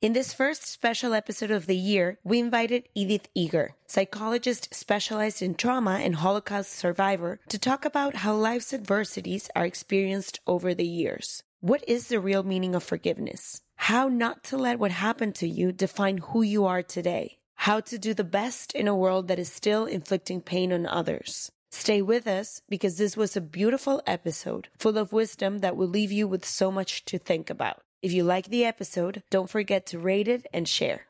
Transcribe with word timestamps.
In 0.00 0.14
this 0.14 0.32
first 0.32 0.64
special 0.66 1.12
episode 1.12 1.50
of 1.50 1.66
the 1.66 1.76
year, 1.76 2.18
we 2.24 2.38
invited 2.38 2.88
Edith 2.94 3.28
Eger, 3.34 3.74
psychologist 3.86 4.74
specialized 4.74 5.42
in 5.42 5.54
trauma 5.54 6.00
and 6.02 6.14
Holocaust 6.14 6.72
survivor, 6.72 7.38
to 7.50 7.58
talk 7.58 7.84
about 7.84 8.16
how 8.16 8.34
life's 8.34 8.72
adversities 8.72 9.50
are 9.54 9.66
experienced 9.66 10.40
over 10.46 10.72
the 10.72 10.86
years. 10.86 11.42
What 11.60 11.86
is 11.86 12.08
the 12.08 12.18
real 12.18 12.42
meaning 12.42 12.74
of 12.74 12.82
forgiveness? 12.82 13.60
How 13.76 14.08
not 14.08 14.42
to 14.44 14.56
let 14.56 14.78
what 14.78 14.90
happened 14.90 15.34
to 15.34 15.46
you 15.46 15.70
define 15.70 16.16
who 16.16 16.40
you 16.40 16.64
are 16.64 16.82
today. 16.82 17.36
How 17.56 17.80
to 17.80 17.98
do 17.98 18.14
the 18.14 18.24
best 18.24 18.72
in 18.72 18.88
a 18.88 18.96
world 18.96 19.28
that 19.28 19.38
is 19.38 19.52
still 19.52 19.84
inflicting 19.84 20.40
pain 20.40 20.72
on 20.72 20.86
others. 20.86 21.52
Stay 21.70 22.00
with 22.00 22.26
us 22.26 22.62
because 22.70 22.96
this 22.96 23.18
was 23.18 23.36
a 23.36 23.42
beautiful 23.42 24.00
episode 24.06 24.68
full 24.78 24.96
of 24.96 25.12
wisdom 25.12 25.58
that 25.58 25.76
will 25.76 25.88
leave 25.88 26.10
you 26.10 26.26
with 26.26 26.46
so 26.46 26.72
much 26.72 27.04
to 27.04 27.18
think 27.18 27.50
about. 27.50 27.82
If 28.02 28.14
you 28.14 28.24
like 28.24 28.46
the 28.46 28.64
episode, 28.64 29.22
don't 29.28 29.50
forget 29.50 29.84
to 29.86 29.98
rate 29.98 30.26
it 30.26 30.46
and 30.54 30.66
share. 30.66 31.09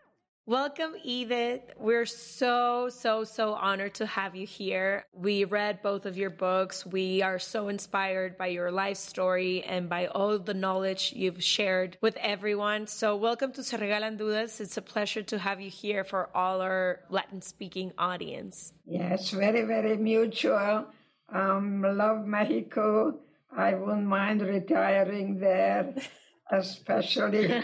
Welcome, 0.47 0.95
Edith. 1.03 1.61
We're 1.77 2.07
so, 2.07 2.89
so, 2.89 3.23
so 3.23 3.53
honored 3.53 3.93
to 3.95 4.07
have 4.07 4.35
you 4.35 4.47
here. 4.47 5.05
We 5.13 5.45
read 5.45 5.83
both 5.83 6.07
of 6.07 6.17
your 6.17 6.31
books. 6.31 6.83
We 6.83 7.21
are 7.21 7.37
so 7.37 7.67
inspired 7.67 8.39
by 8.39 8.47
your 8.47 8.71
life 8.71 8.97
story 8.97 9.61
and 9.61 9.87
by 9.87 10.07
all 10.07 10.39
the 10.39 10.55
knowledge 10.55 11.13
you've 11.15 11.43
shared 11.43 11.95
with 12.01 12.17
everyone. 12.17 12.87
So, 12.87 13.15
welcome 13.15 13.51
to 13.53 13.63
Se 13.63 13.77
Regalan 13.77 14.17
Dudas. 14.17 14.59
It's 14.59 14.77
a 14.77 14.81
pleasure 14.81 15.21
to 15.21 15.37
have 15.37 15.61
you 15.61 15.69
here 15.69 16.03
for 16.03 16.35
all 16.35 16.59
our 16.61 17.01
Latin 17.09 17.43
speaking 17.43 17.91
audience. 17.99 18.73
Yes, 18.87 19.29
very, 19.29 19.61
very 19.61 19.95
mutual. 19.95 20.87
Um, 21.31 21.83
love 21.83 22.25
Mexico. 22.25 23.19
I 23.55 23.75
wouldn't 23.75 24.07
mind 24.07 24.41
retiring 24.41 25.39
there, 25.39 25.93
especially. 26.51 27.63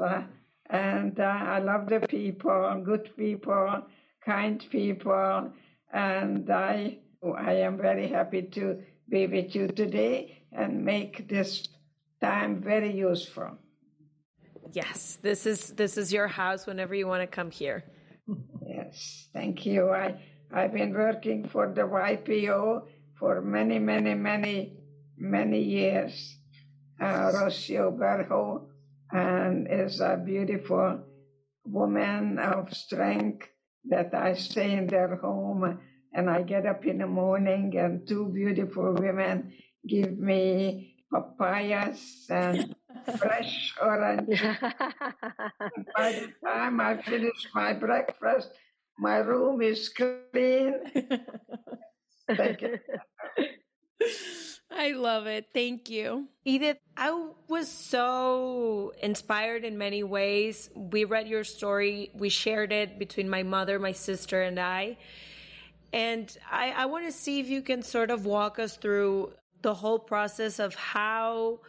uh, 0.00 0.22
and 0.74 1.20
uh, 1.20 1.22
I 1.22 1.60
love 1.60 1.88
the 1.88 2.00
people, 2.00 2.82
good 2.84 3.10
people, 3.16 3.82
kind 4.24 4.64
people, 4.70 5.52
and 5.92 6.50
I 6.50 6.98
I 7.46 7.52
am 7.66 7.78
very 7.78 8.08
happy 8.08 8.42
to 8.56 8.82
be 9.08 9.26
with 9.26 9.54
you 9.54 9.68
today 9.68 10.42
and 10.52 10.84
make 10.84 11.28
this 11.28 11.68
time 12.20 12.60
very 12.60 12.92
useful. 12.92 13.50
Yes, 14.72 15.18
this 15.22 15.46
is 15.46 15.60
this 15.82 15.96
is 15.96 16.12
your 16.12 16.26
house 16.26 16.66
whenever 16.66 16.94
you 16.94 17.06
want 17.06 17.22
to 17.22 17.28
come 17.28 17.50
here. 17.50 17.84
Yes, 18.66 19.28
thank 19.32 19.64
you. 19.64 19.90
I 19.90 20.20
I've 20.52 20.72
been 20.72 20.92
working 20.92 21.48
for 21.48 21.72
the 21.72 21.82
YPO 21.82 22.82
for 23.18 23.40
many, 23.40 23.78
many, 23.78 24.14
many, 24.14 24.76
many 25.16 25.62
years. 25.62 26.36
Uh, 27.00 27.30
Rocio 27.32 27.96
Berho 27.96 28.66
and 29.12 29.66
is 29.70 30.00
a 30.00 30.16
beautiful 30.16 31.04
woman 31.64 32.38
of 32.38 32.72
strength 32.74 33.48
that 33.84 34.14
I 34.14 34.34
stay 34.34 34.72
in 34.72 34.86
their 34.86 35.16
home 35.16 35.78
and 36.12 36.30
I 36.30 36.42
get 36.42 36.66
up 36.66 36.86
in 36.86 36.98
the 36.98 37.06
morning 37.06 37.76
and 37.76 38.06
two 38.06 38.28
beautiful 38.28 38.94
women 38.94 39.52
give 39.86 40.18
me 40.18 40.96
papayas 41.12 42.26
and 42.30 42.74
fresh 43.18 43.74
orange. 43.80 44.42
By 45.96 46.12
the 46.12 46.32
time 46.44 46.80
I 46.80 47.02
finish 47.02 47.48
my 47.54 47.72
breakfast, 47.72 48.50
my 48.98 49.18
room 49.18 49.60
is 49.60 49.88
clean. 49.88 50.80
Thank 52.36 52.62
you. 52.62 52.78
I 54.70 54.92
love 54.92 55.26
it. 55.26 55.46
Thank 55.54 55.88
you. 55.88 56.28
Edith, 56.44 56.78
I 56.96 57.28
was 57.48 57.68
so 57.68 58.92
inspired 59.02 59.64
in 59.64 59.78
many 59.78 60.02
ways. 60.02 60.68
We 60.74 61.04
read 61.04 61.28
your 61.28 61.44
story, 61.44 62.10
we 62.14 62.28
shared 62.28 62.72
it 62.72 62.98
between 62.98 63.28
my 63.28 63.42
mother, 63.42 63.78
my 63.78 63.92
sister, 63.92 64.42
and 64.42 64.58
I. 64.58 64.98
And 65.92 66.36
I, 66.50 66.70
I 66.70 66.86
want 66.86 67.06
to 67.06 67.12
see 67.12 67.40
if 67.40 67.48
you 67.48 67.62
can 67.62 67.82
sort 67.82 68.10
of 68.10 68.26
walk 68.26 68.58
us 68.58 68.76
through 68.76 69.32
the 69.62 69.74
whole 69.74 69.98
process 69.98 70.58
of 70.58 70.74
how 70.74 71.60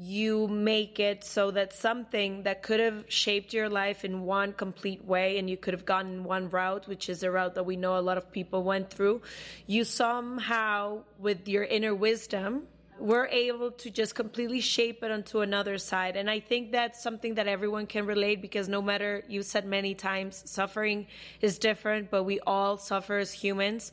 you 0.00 0.46
make 0.46 1.00
it 1.00 1.24
so 1.24 1.50
that 1.50 1.72
something 1.72 2.44
that 2.44 2.62
could 2.62 2.78
have 2.78 3.04
shaped 3.08 3.52
your 3.52 3.68
life 3.68 4.04
in 4.04 4.22
one 4.22 4.52
complete 4.52 5.04
way 5.04 5.38
and 5.38 5.50
you 5.50 5.56
could 5.56 5.74
have 5.74 5.84
gone 5.84 6.06
in 6.06 6.22
one 6.22 6.48
route, 6.50 6.86
which 6.86 7.08
is 7.08 7.24
a 7.24 7.30
route 7.30 7.56
that 7.56 7.64
we 7.64 7.74
know 7.74 7.98
a 7.98 8.00
lot 8.00 8.16
of 8.16 8.30
people 8.30 8.62
went 8.62 8.90
through, 8.90 9.20
you 9.66 9.82
somehow, 9.82 11.02
with 11.18 11.48
your 11.48 11.64
inner 11.64 11.96
wisdom, 11.96 12.68
were 13.00 13.26
able 13.26 13.70
to 13.70 13.90
just 13.90 14.14
completely 14.14 14.60
shape 14.60 15.02
it 15.02 15.10
onto 15.10 15.40
another 15.40 15.78
side. 15.78 16.16
And 16.16 16.28
I 16.28 16.40
think 16.40 16.72
that's 16.72 17.02
something 17.02 17.34
that 17.34 17.46
everyone 17.46 17.86
can 17.86 18.06
relate 18.06 18.42
because 18.42 18.68
no 18.68 18.82
matter, 18.82 19.24
you 19.28 19.42
said 19.42 19.64
many 19.64 19.94
times, 19.94 20.42
suffering 20.46 21.06
is 21.40 21.58
different, 21.58 22.10
but 22.10 22.24
we 22.24 22.40
all 22.40 22.76
suffer 22.76 23.18
as 23.18 23.32
humans. 23.32 23.92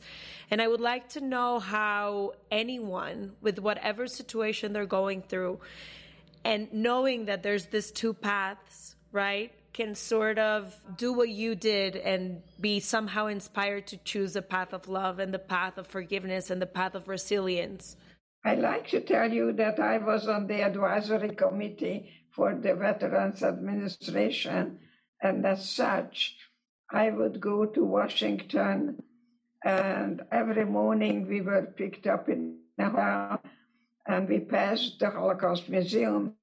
And 0.50 0.60
I 0.60 0.68
would 0.68 0.80
like 0.80 1.08
to 1.10 1.20
know 1.20 1.58
how 1.58 2.34
anyone, 2.50 3.32
with 3.40 3.58
whatever 3.58 4.06
situation 4.06 4.72
they're 4.72 4.86
going 4.86 5.22
through, 5.22 5.60
and 6.44 6.72
knowing 6.72 7.24
that 7.26 7.42
there's 7.42 7.66
this 7.66 7.90
two 7.90 8.14
paths, 8.14 8.94
right? 9.12 9.52
Can 9.72 9.94
sort 9.94 10.38
of 10.38 10.74
do 10.96 11.12
what 11.12 11.28
you 11.28 11.54
did 11.54 11.96
and 11.96 12.40
be 12.60 12.80
somehow 12.80 13.26
inspired 13.26 13.88
to 13.88 13.96
choose 13.98 14.34
the 14.34 14.42
path 14.42 14.72
of 14.72 14.88
love 14.88 15.18
and 15.18 15.34
the 15.34 15.38
path 15.38 15.76
of 15.76 15.86
forgiveness 15.86 16.50
and 16.50 16.62
the 16.62 16.66
path 16.66 16.94
of 16.94 17.08
resilience. 17.08 17.96
I 18.46 18.54
like 18.54 18.86
to 18.90 19.00
tell 19.00 19.32
you 19.32 19.52
that 19.54 19.80
I 19.80 19.98
was 19.98 20.28
on 20.28 20.46
the 20.46 20.62
advisory 20.62 21.34
committee 21.34 22.10
for 22.30 22.54
the 22.54 22.76
Veterans 22.76 23.42
Administration, 23.42 24.78
and 25.20 25.44
as 25.44 25.68
such, 25.68 26.36
I 26.88 27.10
would 27.10 27.40
go 27.40 27.66
to 27.66 27.84
Washington 27.84 29.02
And 29.64 30.22
every 30.30 30.64
morning 30.64 31.26
we 31.26 31.40
were 31.40 31.74
picked 31.76 32.06
up 32.06 32.28
in 32.28 32.58
a 32.78 33.38
and 34.06 34.28
we 34.28 34.38
passed 34.38 35.00
the 35.00 35.10
Holocaust 35.10 35.68
Museum. 35.68 36.34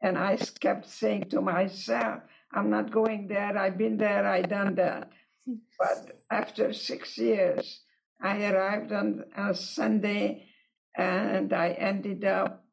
And 0.00 0.16
I 0.16 0.38
kept 0.58 0.88
saying 0.88 1.24
to 1.30 1.42
myself, 1.42 2.22
I'm 2.50 2.70
not 2.70 2.90
going 2.90 3.28
there. 3.28 3.58
I've 3.58 3.76
been 3.76 3.98
there. 3.98 4.26
I've 4.26 4.48
done 4.48 4.74
that. 4.76 5.10
But 5.78 6.22
after 6.30 6.72
six 6.72 7.18
years, 7.18 7.82
I 8.22 8.34
arrived 8.50 8.92
on 8.92 9.24
a 9.36 9.54
Sunday 9.54 10.48
and 10.96 11.52
I 11.52 11.70
ended 11.70 12.24
up 12.24 12.64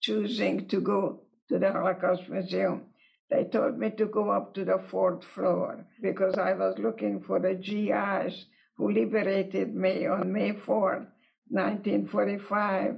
choosing 0.00 0.68
to 0.68 0.80
go 0.80 1.20
to 1.48 1.58
the 1.58 1.72
Holocaust 1.72 2.28
Museum. 2.28 2.82
They 3.30 3.44
told 3.44 3.78
me 3.78 3.90
to 3.92 4.06
go 4.06 4.30
up 4.30 4.54
to 4.54 4.64
the 4.64 4.82
fourth 4.90 5.24
floor 5.24 5.86
because 6.00 6.36
I 6.36 6.52
was 6.52 6.78
looking 6.78 7.20
for 7.20 7.40
the 7.40 7.54
GIs 7.54 8.46
who 8.76 8.92
liberated 8.92 9.74
me 9.74 10.06
on 10.06 10.32
May 10.32 10.52
4th, 10.52 11.06
1945. 11.48 12.96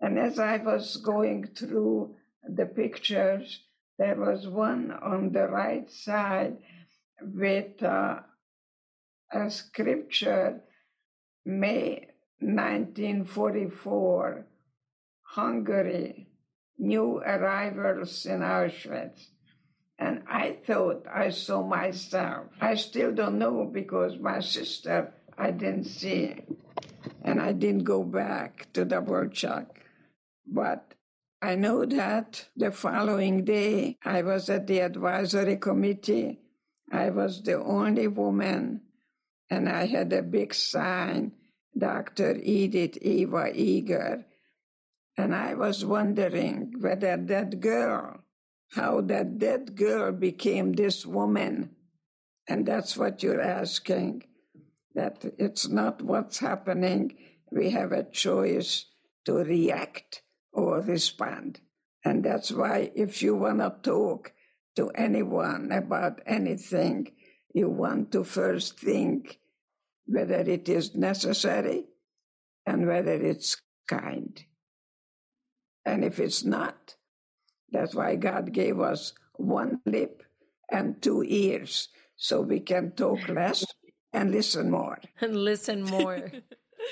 And 0.00 0.18
as 0.18 0.38
I 0.38 0.56
was 0.58 0.96
going 0.96 1.48
through 1.48 2.14
the 2.48 2.66
pictures, 2.66 3.60
there 3.98 4.14
was 4.14 4.46
one 4.46 4.92
on 4.92 5.32
the 5.32 5.48
right 5.48 5.90
side 5.90 6.58
with 7.20 7.82
uh, 7.82 8.20
a 9.32 9.50
scripture, 9.50 10.60
May 11.44 12.07
1944, 12.40 14.46
Hungary, 15.22 16.28
new 16.78 17.18
arrivals 17.18 18.26
in 18.26 18.40
Auschwitz. 18.40 19.26
And 19.98 20.22
I 20.28 20.58
thought 20.64 21.06
I 21.12 21.30
saw 21.30 21.66
myself. 21.66 22.46
I 22.60 22.76
still 22.76 23.12
don't 23.12 23.38
know 23.38 23.64
because 23.64 24.18
my 24.18 24.40
sister 24.40 25.12
I 25.36 25.50
didn't 25.50 25.84
see. 25.84 26.36
And 27.22 27.40
I 27.40 27.52
didn't 27.52 27.84
go 27.84 28.04
back 28.04 28.68
to 28.74 28.86
Dvorak. 28.86 29.66
But 30.46 30.94
I 31.42 31.54
know 31.54 31.84
that 31.84 32.48
the 32.56 32.72
following 32.72 33.44
day 33.44 33.96
I 34.04 34.22
was 34.22 34.50
at 34.50 34.66
the 34.66 34.80
advisory 34.80 35.56
committee. 35.56 36.40
I 36.90 37.10
was 37.10 37.42
the 37.42 37.62
only 37.62 38.08
woman, 38.08 38.80
and 39.50 39.68
I 39.68 39.86
had 39.86 40.12
a 40.12 40.22
big 40.22 40.54
sign, 40.54 41.32
Dr. 41.76 42.36
Edith 42.42 42.96
Eva 42.98 43.52
Eger. 43.54 44.24
And 45.16 45.34
I 45.34 45.54
was 45.54 45.84
wondering 45.84 46.74
whether 46.80 47.16
that 47.16 47.60
girl 47.60 48.24
how 48.72 49.00
that 49.00 49.38
dead 49.38 49.76
girl 49.76 50.12
became 50.12 50.72
this 50.72 51.06
woman. 51.06 51.70
And 52.48 52.66
that's 52.66 52.96
what 52.96 53.22
you're 53.22 53.40
asking. 53.40 54.24
That 54.94 55.24
it's 55.38 55.68
not 55.68 56.02
what's 56.02 56.38
happening. 56.38 57.16
We 57.50 57.70
have 57.70 57.92
a 57.92 58.04
choice 58.04 58.86
to 59.24 59.34
react 59.34 60.22
or 60.52 60.80
respond. 60.80 61.60
And 62.04 62.24
that's 62.24 62.50
why 62.50 62.90
if 62.94 63.22
you 63.22 63.34
want 63.34 63.58
to 63.58 63.74
talk 63.82 64.32
to 64.76 64.88
anyone 64.90 65.70
about 65.72 66.20
anything, 66.26 67.12
you 67.52 67.68
want 67.68 68.12
to 68.12 68.24
first 68.24 68.78
think 68.78 69.38
whether 70.08 70.40
it 70.40 70.68
is 70.68 70.94
necessary 70.94 71.84
and 72.66 72.86
whether 72.86 73.12
it's 73.12 73.56
kind. 73.86 74.42
And 75.84 76.04
if 76.04 76.18
it's 76.18 76.44
not, 76.44 76.96
that's 77.70 77.94
why 77.94 78.16
God 78.16 78.52
gave 78.52 78.80
us 78.80 79.12
one 79.34 79.80
lip 79.86 80.22
and 80.70 81.00
two 81.00 81.22
ears, 81.26 81.88
so 82.16 82.40
we 82.40 82.60
can 82.60 82.92
talk 82.92 83.28
less 83.28 83.64
and 84.12 84.30
listen 84.32 84.70
more. 84.70 84.98
And 85.20 85.36
listen 85.36 85.82
more. 85.82 86.30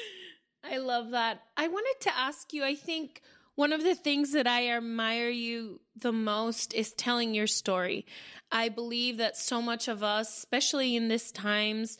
I 0.64 0.78
love 0.78 1.10
that. 1.10 1.42
I 1.56 1.68
wanted 1.68 2.00
to 2.02 2.16
ask 2.16 2.52
you, 2.52 2.64
I 2.64 2.74
think 2.74 3.22
one 3.54 3.72
of 3.72 3.82
the 3.82 3.94
things 3.94 4.32
that 4.32 4.46
I 4.46 4.68
admire 4.68 5.30
you 5.30 5.80
the 5.96 6.12
most 6.12 6.74
is 6.74 6.92
telling 6.92 7.34
your 7.34 7.46
story. 7.46 8.06
I 8.50 8.68
believe 8.68 9.16
that 9.18 9.36
so 9.36 9.62
much 9.62 9.88
of 9.88 10.02
us, 10.02 10.36
especially 10.36 10.96
in 10.96 11.08
these 11.08 11.32
times, 11.32 11.98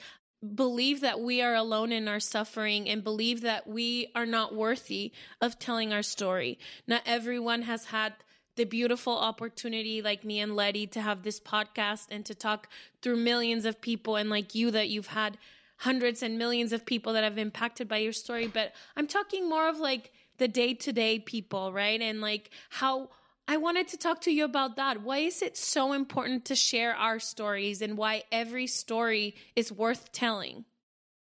believe 0.55 1.01
that 1.01 1.21
we 1.21 1.43
are 1.43 1.55
alone 1.55 1.93
in 1.93 2.09
our 2.09 2.21
suffering 2.21 2.89
and 2.89 3.03
believe 3.03 3.41
that 3.43 3.67
we 3.67 4.11
are 4.15 4.27
not 4.27 4.55
worthy 4.55 5.13
of 5.41 5.59
telling 5.59 5.93
our 5.93 6.03
story. 6.03 6.59
Not 6.87 7.03
everyone 7.07 7.63
has 7.63 7.87
had 7.87 8.15
the 8.57 8.65
beautiful 8.65 9.17
opportunity 9.17 10.03
like 10.03 10.25
me 10.25 10.41
and 10.41 10.57
Letty 10.57 10.87
to 10.89 11.01
have 11.01 11.23
this 11.23 11.39
podcast 11.39 12.07
and 12.11 12.25
to 12.27 12.35
talk 12.35 12.69
through 13.03 13.17
millions 13.17 13.65
of 13.65 13.81
people 13.81 14.17
and 14.17 14.31
like 14.31 14.55
you 14.55 14.71
that 14.71 14.89
you've 14.89 15.09
had 15.09 15.39
hundreds 15.79 16.23
and 16.23 16.39
millions 16.39 16.73
of 16.73 16.87
people 16.87 17.13
that 17.13 17.25
have 17.25 17.37
impacted 17.37 17.87
by 17.87 17.99
your 17.99 18.13
story 18.13 18.47
but 18.47 18.73
I'm 18.97 19.07
talking 19.07 19.47
more 19.47 19.69
of 19.69 19.79
like 19.79 20.11
the 20.39 20.49
day-to-day 20.49 21.19
people 21.21 21.71
right 21.71 22.01
and 22.01 22.23
like 22.23 22.49
how 22.71 23.11
I 23.49 23.57
wanted 23.59 23.89
to 23.89 23.97
talk 23.97 24.21
to 24.23 24.33
you 24.33 24.45
about 24.45 24.77
that. 24.77 25.03
Why 25.03 25.19
is 25.19 25.41
it 25.41 25.57
so 25.57 25.93
important 25.93 26.45
to 26.47 26.57
share 26.57 26.95
our 26.95 27.19
stories 27.19 27.81
and 27.81 27.97
why 27.97 28.25
every 28.33 28.67
story 28.67 29.37
is 29.55 29.71
worth 29.71 30.11
telling? 30.13 30.65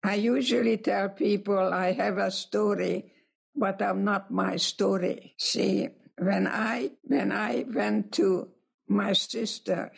I 0.04 0.16
usually 0.16 0.78
tell 0.78 1.10
people 1.10 1.74
I 1.74 1.92
have 1.94 2.18
a 2.18 2.32
story 2.32 3.12
but 3.56 3.82
I'm 3.82 4.04
not 4.04 4.32
my 4.32 4.56
story. 4.56 5.36
See 5.38 5.90
when 6.18 6.48
I 6.48 6.92
when 7.04 7.32
I 7.32 7.66
went 7.68 8.14
to 8.14 8.50
my 8.88 9.14
sister 9.14 9.92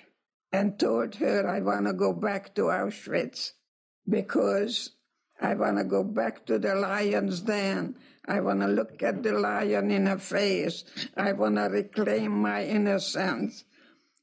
and 0.52 0.80
told 0.80 1.16
her 1.16 1.48
I 1.48 1.60
want 1.62 1.88
to 1.88 1.94
go 1.94 2.14
back 2.14 2.56
to 2.56 2.64
Auschwitz 2.64 3.52
because 4.08 4.92
I 5.44 5.56
want 5.56 5.78
to 5.78 5.84
go 5.84 6.04
back 6.06 6.46
to 6.46 6.58
the 6.58 6.74
lion's 6.74 7.42
den. 7.42 7.96
I 8.26 8.40
want 8.40 8.62
to 8.62 8.68
look 8.68 9.04
at 9.04 9.22
the 9.24 9.34
lion 9.34 9.92
in 9.92 10.06
the 10.06 10.18
face. 10.18 10.86
I 11.18 11.34
want 11.34 11.58
to 11.58 11.64
reclaim 11.64 12.42
my 12.42 12.64
innocence. 12.64 13.66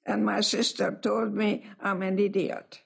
And 0.07 0.25
my 0.25 0.41
sister 0.41 0.99
told 1.03 1.35
me 1.35 1.67
I'm 1.79 2.01
an 2.03 2.19
idiot. 2.19 2.81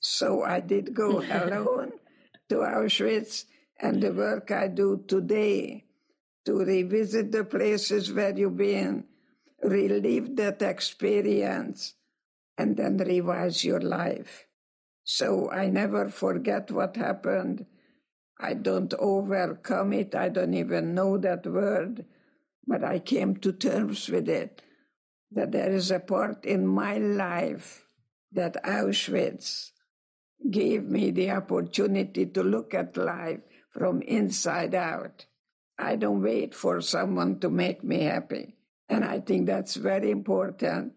So 0.00 0.42
I 0.42 0.60
did 0.60 0.94
go 0.94 1.20
alone 1.30 1.92
to 2.48 2.56
Auschwitz, 2.56 3.44
and 3.78 4.02
the 4.02 4.12
work 4.12 4.50
I 4.50 4.68
do 4.68 5.04
today 5.06 5.84
to 6.46 6.58
revisit 6.64 7.32
the 7.32 7.44
places 7.44 8.12
where 8.12 8.36
you've 8.36 8.56
been, 8.56 9.04
relive 9.62 10.36
that 10.36 10.62
experience, 10.62 11.94
and 12.56 12.76
then 12.76 12.96
revise 12.96 13.62
your 13.62 13.80
life. 13.80 14.46
So 15.04 15.50
I 15.50 15.68
never 15.68 16.08
forget 16.08 16.70
what 16.70 16.96
happened. 16.96 17.66
I 18.40 18.54
don't 18.54 18.92
overcome 18.98 19.92
it. 19.92 20.14
I 20.14 20.28
don't 20.28 20.54
even 20.54 20.94
know 20.94 21.18
that 21.18 21.46
word, 21.46 22.04
but 22.66 22.84
I 22.84 22.98
came 22.98 23.36
to 23.36 23.52
terms 23.52 24.08
with 24.08 24.28
it 24.28 24.62
that 25.30 25.52
there 25.52 25.72
is 25.72 25.90
a 25.90 26.00
part 26.00 26.44
in 26.44 26.66
my 26.66 26.98
life 26.98 27.84
that 28.32 28.62
Auschwitz 28.64 29.70
gave 30.50 30.84
me 30.84 31.10
the 31.10 31.30
opportunity 31.30 32.26
to 32.26 32.42
look 32.42 32.74
at 32.74 32.96
life 32.96 33.40
from 33.72 34.02
inside 34.02 34.74
out 34.74 35.26
I 35.82 35.96
don't 35.96 36.22
wait 36.22 36.54
for 36.54 36.80
someone 36.80 37.40
to 37.40 37.50
make 37.50 37.82
me 37.82 38.02
happy. 38.02 38.54
And 38.88 39.04
I 39.04 39.18
think 39.20 39.46
that's 39.46 39.74
very 39.74 40.10
important 40.10 40.92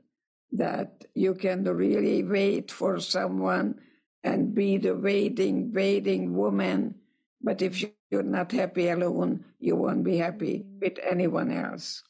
that 0.51 1.05
you 1.15 1.33
can 1.33 1.63
really 1.63 2.23
wait 2.23 2.71
for 2.71 2.99
someone 2.99 3.79
and 4.25 4.53
be 4.53 4.77
the 4.77 4.95
waiting, 4.95 5.71
waiting 5.71 6.35
woman. 6.35 6.95
But 7.41 7.61
if 7.61 7.81
you're 8.11 8.23
not 8.23 8.51
happy 8.51 8.89
alone, 8.89 9.45
you 9.59 9.77
won't 9.77 10.03
be 10.03 10.17
happy 10.17 10.65
with 10.81 10.97
anyone 11.09 11.51
else. 11.51 12.03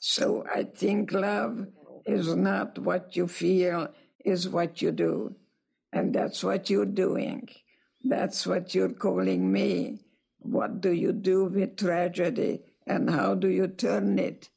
So 0.00 0.44
I 0.54 0.64
think 0.64 1.10
love 1.10 1.66
is 2.04 2.36
not 2.36 2.78
what 2.78 3.16
you 3.16 3.26
feel, 3.26 3.88
is 4.24 4.48
what 4.48 4.80
you 4.80 4.92
do. 4.92 5.34
And 5.92 6.14
that's 6.14 6.44
what 6.44 6.70
you're 6.70 6.86
doing. 6.86 7.48
That's 8.04 8.46
what 8.46 8.74
you're 8.74 8.92
calling 8.92 9.50
me 9.50 10.06
what 10.46 10.80
do 10.80 10.92
you 10.92 11.12
do 11.12 11.46
with 11.46 11.76
tragedy 11.76 12.60
and 12.86 13.10
how 13.10 13.34
do 13.34 13.48
you 13.48 13.66
turn 13.66 14.18
it 14.18 14.48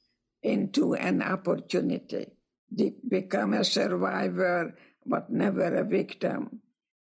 into 0.44 0.94
an 0.94 1.22
opportunity? 1.22 2.28
Become 3.08 3.54
a 3.56 3.64
survivor, 3.64 4.76
but 5.06 5.32
never 5.32 5.76
a 5.76 5.84
victim. 5.84 6.62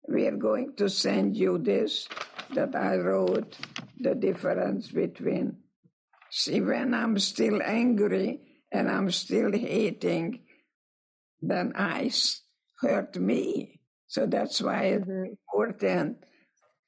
We 0.08 0.26
are 0.26 0.36
going 0.36 0.74
to 0.76 0.88
send 0.88 1.36
you 1.36 1.58
this 1.58 2.08
that 2.54 2.74
I 2.74 2.96
wrote 2.96 3.56
the 3.98 4.14
difference 4.14 4.88
between. 4.88 5.58
See, 6.30 6.60
when 6.60 6.94
I'm 6.94 7.18
still 7.18 7.60
angry 7.62 8.40
and 8.70 8.90
I'm 8.90 9.10
still 9.10 9.52
hating, 9.52 10.40
then 11.40 11.72
I 11.76 12.10
hurt 12.80 13.16
me. 13.16 13.80
So 14.06 14.26
that's 14.26 14.60
why 14.60 14.84
it's 14.84 15.06
mm-hmm. 15.06 15.34
important 15.34 16.18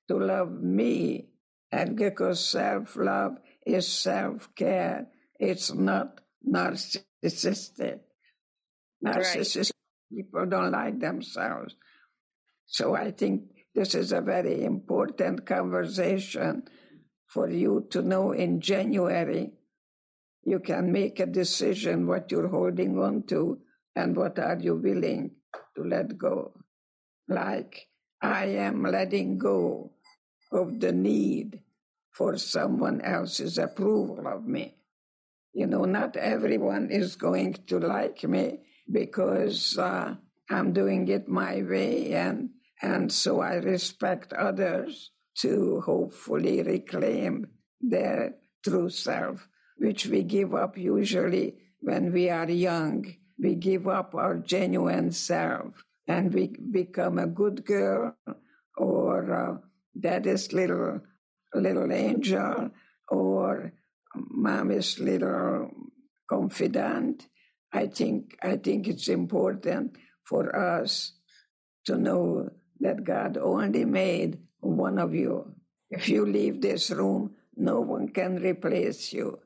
to 0.09 0.19
love 0.19 0.51
me 0.51 1.29
and 1.75 1.97
because 1.97 2.39
self 2.39 2.95
love 2.95 3.39
is 3.67 3.89
self 3.89 4.55
care, 4.55 5.09
it's 5.41 5.75
not 5.75 6.21
narcissistic. 6.47 7.99
Narcissistic 9.05 9.73
right. 9.75 10.17
people 10.17 10.47
don't 10.47 10.71
like 10.71 11.01
themselves. 11.01 11.75
So 12.67 12.95
I 12.95 13.11
think 13.11 13.43
this 13.75 13.95
is 13.95 14.13
a 14.13 14.21
very 14.21 14.65
important 14.65 15.47
conversation 15.47 16.65
for 17.27 17.51
you 17.51 17.87
to 17.91 18.03
know 18.03 18.33
in 18.33 18.61
January. 18.61 19.53
You 20.45 20.61
can 20.61 20.93
make 20.93 21.21
a 21.21 21.27
decision 21.27 22.07
what 22.07 22.31
you're 22.31 22.49
holding 22.49 22.99
on 22.99 23.25
to 23.29 23.59
and 23.97 24.17
what 24.17 24.39
are 24.39 24.59
you 24.59 24.77
willing 24.77 25.33
to 25.77 25.83
let 25.83 26.19
go. 26.19 26.53
Like 27.29 27.89
I 28.21 28.47
am 28.47 28.83
letting 28.83 29.39
go 29.39 29.93
of 30.53 30.81
the 30.81 30.93
need 30.93 31.61
for 32.13 32.37
someone 32.39 33.01
else's 33.01 33.59
approval 33.59 34.27
of 34.27 34.47
me. 34.47 34.77
You 35.53 35.67
know, 35.67 35.85
not 35.85 36.17
everyone 36.17 36.91
is 36.91 37.17
going 37.17 37.55
to 37.67 37.79
like 37.79 38.23
me 38.25 38.61
because 38.91 39.79
uh, 39.79 40.15
I'm 40.51 40.73
doing 40.73 41.09
it 41.09 41.29
my 41.29 41.63
way, 41.63 42.13
and 42.13 42.51
and 42.83 43.11
so 43.11 43.41
I 43.41 43.55
respect 43.55 44.33
others 44.33 45.11
to 45.39 45.81
hopefully 45.81 46.63
reclaim 46.63 47.47
their 47.81 48.37
true 48.63 48.89
self, 48.89 49.49
which 49.77 50.07
we 50.07 50.23
give 50.23 50.55
up 50.55 50.77
usually 50.77 51.57
when 51.81 52.13
we 52.13 52.31
are 52.31 52.51
young. 52.51 53.15
We 53.39 53.55
give 53.57 53.89
up 53.89 54.15
our 54.15 54.37
genuine 54.37 55.11
self 55.13 55.85
and 56.07 56.33
we 56.33 56.55
become 56.71 57.19
a 57.19 57.27
good 57.27 57.65
girl 57.65 58.17
or 58.77 59.33
uh, 59.33 59.57
daddy's 59.99 60.53
little 60.53 61.01
little 61.53 61.93
angel 61.93 62.71
or 63.09 63.73
mommy's 64.15 64.99
little 64.99 65.71
confidant. 66.29 67.27
I 67.73 67.87
think 67.87 68.37
I 68.43 68.57
think 68.57 68.87
it's 68.89 69.09
important 69.09 69.97
for 70.25 70.55
us 70.55 71.13
to 71.87 71.97
know 71.97 72.51
that 72.81 73.05
God 73.05 73.37
only 73.37 73.85
made 73.85 74.39
one 74.61 74.99
of 74.99 75.15
you. 75.15 75.55
If 75.91 76.09
you 76.09 76.27
leave 76.27 76.61
this 76.61 76.91
room, 76.91 77.37
no 77.57 77.81
one 77.81 78.09
can 78.09 78.43
replace 78.43 79.13
you. 79.13 79.39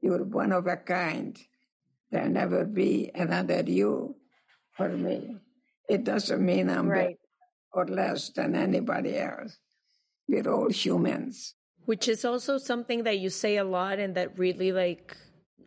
You're 0.00 0.24
one 0.24 0.52
of 0.52 0.66
a 0.66 0.76
kind. 0.76 1.36
There'll 2.10 2.30
never 2.30 2.64
be 2.64 3.10
another 3.14 3.62
you 3.66 4.16
for 4.76 4.88
me. 4.88 5.38
It 5.88 6.04
doesn't 6.04 6.44
mean 6.44 6.70
I'm 6.70 6.88
right. 6.88 7.16
better 7.16 7.18
or 7.72 7.86
less 7.86 8.30
than 8.30 8.54
anybody 8.54 9.18
else. 9.18 9.58
We're 10.28 10.48
all 10.48 10.70
humans. 10.70 11.54
Which 11.84 12.08
is 12.08 12.24
also 12.24 12.58
something 12.58 13.04
that 13.04 13.18
you 13.18 13.30
say 13.30 13.56
a 13.56 13.64
lot 13.64 13.98
and 13.98 14.14
that 14.16 14.38
really 14.38 14.72
like 14.72 15.16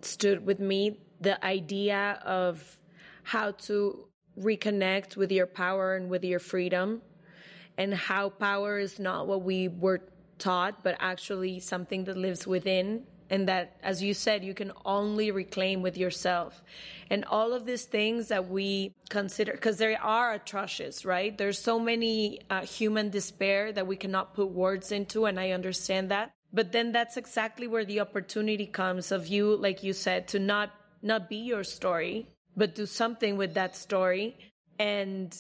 stood 0.02 0.46
with 0.46 0.60
me 0.60 1.00
the 1.22 1.44
idea 1.44 2.20
of 2.26 2.80
how 3.24 3.52
to 3.52 4.09
reconnect 4.38 5.16
with 5.16 5.32
your 5.32 5.48
power 5.48 5.96
and 5.96 6.10
with 6.10 6.24
your 6.24 6.40
freedom 6.40 7.02
and 7.78 7.94
how 7.94 8.30
power 8.30 8.78
is 8.78 9.00
not 9.00 9.28
what 9.28 9.42
we 9.42 9.68
were 9.68 10.02
taught 10.38 10.84
but 10.84 10.96
actually 11.00 11.60
something 11.60 12.04
that 12.06 12.18
lives 12.18 12.46
within 12.48 13.04
and 13.30 13.48
that 13.48 13.78
as 13.84 14.02
you 14.02 14.14
said 14.14 14.44
you 14.44 14.54
can 14.54 14.72
only 14.86 15.32
reclaim 15.32 15.82
with 15.82 15.98
yourself. 15.98 16.64
And 17.10 17.26
all 17.26 17.54
of 17.54 17.66
these 17.66 17.86
things 17.86 18.28
that 18.28 18.50
we 18.50 18.94
consider 19.10 19.52
because 19.54 19.78
there 19.78 20.02
are 20.02 20.34
atrocious 20.34 21.06
right? 21.06 21.38
There's 21.38 21.60
so 21.60 21.80
many 21.80 22.42
uh, 22.50 22.62
human 22.62 23.10
despair 23.10 23.72
that 23.74 23.88
we 23.88 23.96
cannot 23.96 24.34
put 24.34 24.50
words 24.50 24.92
into 24.92 25.26
and 25.26 25.40
i 25.40 25.52
understand 25.52 26.12
that. 26.12 26.32
But 26.52 26.72
then 26.72 26.92
that's 26.92 27.18
exactly 27.18 27.68
where 27.68 27.86
the 27.86 28.00
opportunity 28.00 28.66
comes 28.66 29.12
of 29.12 29.28
you 29.28 29.56
like 29.56 29.84
you 29.84 29.94
said 29.94 30.28
to 30.30 30.40
not 30.40 30.72
not 31.02 31.30
be 31.30 31.38
your 31.38 31.64
story 31.64 32.28
but 32.60 32.76
do 32.76 32.86
something 32.86 33.38
with 33.38 33.54
that 33.56 33.76
story 33.76 34.38
and 34.78 35.36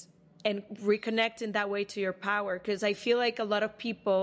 and 0.45 0.63
reconnect 0.81 1.41
in 1.41 1.51
that 1.51 1.69
way 1.69 1.83
to 1.83 1.99
your 1.99 2.13
power. 2.13 2.57
Because 2.57 2.81
i 2.91 2.93
feel 2.93 3.17
like 3.25 3.37
a 3.39 3.43
lot 3.53 3.61
of 3.61 3.77
people 3.77 4.21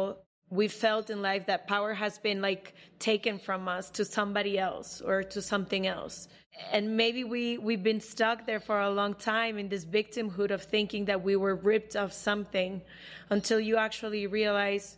we 0.48 0.68
felt 0.68 1.10
in 1.10 1.20
life 1.22 1.44
that 1.46 1.66
power 1.66 1.92
has 1.92 2.18
been 2.18 2.40
like 2.40 2.74
taken 2.98 3.38
from 3.38 3.68
us 3.68 3.90
to 3.90 4.04
somebody 4.04 4.58
else 4.58 5.00
or 5.00 5.22
to 5.34 5.42
something 5.42 5.86
else. 5.86 6.28
And 6.72 6.96
maybe 6.96 7.22
we 7.24 7.58
we've 7.58 7.82
been 7.82 8.00
stuck 8.00 8.46
there 8.46 8.60
for 8.68 8.80
a 8.80 8.90
long 8.90 9.14
time 9.14 9.58
in 9.58 9.68
this 9.68 9.84
victimhood 9.84 10.50
of 10.50 10.62
thinking 10.62 11.04
that 11.10 11.22
we 11.22 11.36
were 11.36 11.56
ripped 11.72 11.94
of 11.96 12.08
something 12.12 12.80
until 13.28 13.60
you 13.60 13.76
actually 13.76 14.26
realize 14.26 14.96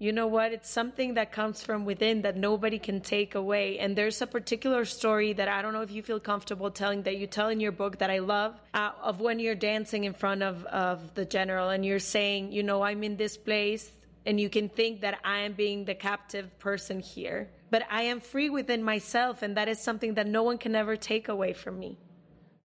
you 0.00 0.12
know 0.12 0.28
what? 0.28 0.52
It's 0.52 0.70
something 0.70 1.14
that 1.14 1.32
comes 1.32 1.62
from 1.62 1.84
within 1.84 2.22
that 2.22 2.36
nobody 2.36 2.78
can 2.78 3.00
take 3.00 3.34
away. 3.34 3.80
And 3.80 3.96
there's 3.96 4.22
a 4.22 4.28
particular 4.28 4.84
story 4.84 5.32
that 5.32 5.48
I 5.48 5.60
don't 5.60 5.72
know 5.72 5.82
if 5.82 5.90
you 5.90 6.02
feel 6.02 6.20
comfortable 6.20 6.70
telling 6.70 7.02
that 7.02 7.16
you 7.16 7.26
tell 7.26 7.48
in 7.48 7.58
your 7.58 7.72
book 7.72 7.98
that 7.98 8.08
I 8.08 8.20
love 8.20 8.54
uh, 8.74 8.92
of 9.02 9.20
when 9.20 9.40
you're 9.40 9.56
dancing 9.56 10.04
in 10.04 10.12
front 10.12 10.44
of, 10.44 10.64
of 10.66 11.14
the 11.14 11.24
general 11.24 11.70
and 11.70 11.84
you're 11.84 11.98
saying, 11.98 12.52
you 12.52 12.62
know, 12.62 12.82
I'm 12.82 13.02
in 13.02 13.16
this 13.16 13.36
place 13.36 13.90
and 14.24 14.40
you 14.40 14.48
can 14.48 14.68
think 14.68 15.00
that 15.00 15.18
I 15.24 15.40
am 15.40 15.54
being 15.54 15.84
the 15.84 15.96
captive 15.96 16.56
person 16.60 17.00
here, 17.00 17.50
but 17.70 17.82
I 17.90 18.02
am 18.02 18.20
free 18.20 18.50
within 18.50 18.84
myself. 18.84 19.42
And 19.42 19.56
that 19.56 19.68
is 19.68 19.80
something 19.80 20.14
that 20.14 20.28
no 20.28 20.44
one 20.44 20.58
can 20.58 20.76
ever 20.76 20.94
take 20.96 21.28
away 21.28 21.54
from 21.54 21.76
me. 21.76 21.98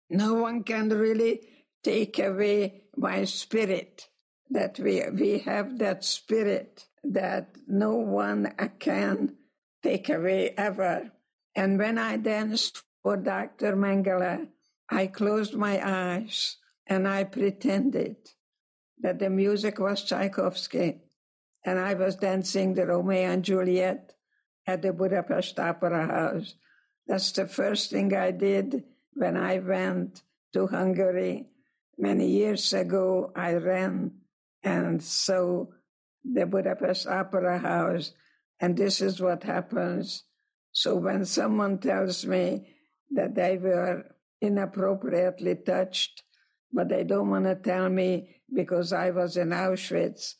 No 0.09 0.33
one 0.33 0.63
can 0.63 0.89
really 0.89 1.47
take 1.81 2.19
away 2.19 2.81
my 2.97 3.23
spirit 3.23 4.09
that 4.49 4.77
we, 4.79 5.01
we 5.11 5.39
have 5.39 5.79
that 5.79 6.03
spirit 6.03 6.87
that 7.03 7.55
no 7.67 7.95
one 7.95 8.53
can 8.79 9.35
take 9.83 10.09
away 10.09 10.53
ever. 10.57 11.11
And 11.55 11.77
when 11.77 11.97
I 11.97 12.17
danced 12.17 12.83
for 13.03 13.17
Dr. 13.17 13.75
Mengele, 13.75 14.47
I 14.89 15.07
closed 15.07 15.55
my 15.55 15.81
eyes 15.83 16.57
and 16.87 17.07
I 17.07 17.23
pretended 17.23 18.17
that 18.99 19.19
the 19.19 19.29
music 19.29 19.79
was 19.79 20.03
Tchaikovsky 20.03 21.01
and 21.65 21.79
I 21.79 21.93
was 21.93 22.15
dancing 22.15 22.73
the 22.73 22.85
Romeo 22.85 23.31
and 23.31 23.43
Juliet 23.43 24.13
at 24.67 24.81
the 24.81 24.93
Budapest 24.93 25.59
Opera 25.59 26.07
House. 26.07 26.55
That's 27.07 27.31
the 27.31 27.47
first 27.47 27.89
thing 27.89 28.15
I 28.15 28.31
did 28.31 28.83
when 29.13 29.37
I 29.37 29.59
went 29.59 30.21
to 30.53 30.67
Hungary 30.67 31.47
many 31.97 32.27
years 32.27 32.73
ago. 32.73 33.31
I 33.35 33.53
ran 33.53 34.11
and 34.63 35.01
so 35.03 35.73
the 36.23 36.45
Budapest 36.45 37.07
Opera 37.07 37.59
House, 37.59 38.13
and 38.59 38.77
this 38.77 39.01
is 39.01 39.21
what 39.21 39.43
happens. 39.43 40.23
So 40.71 40.95
when 40.95 41.25
someone 41.25 41.79
tells 41.79 42.25
me 42.25 42.67
that 43.11 43.35
they 43.35 43.57
were 43.57 44.05
inappropriately 44.39 45.55
touched, 45.55 46.23
but 46.71 46.89
they 46.89 47.03
don't 47.03 47.29
want 47.29 47.45
to 47.45 47.55
tell 47.55 47.89
me 47.89 48.41
because 48.53 48.93
I 48.93 49.11
was 49.11 49.37
in 49.37 49.49
Auschwitz, 49.49 50.35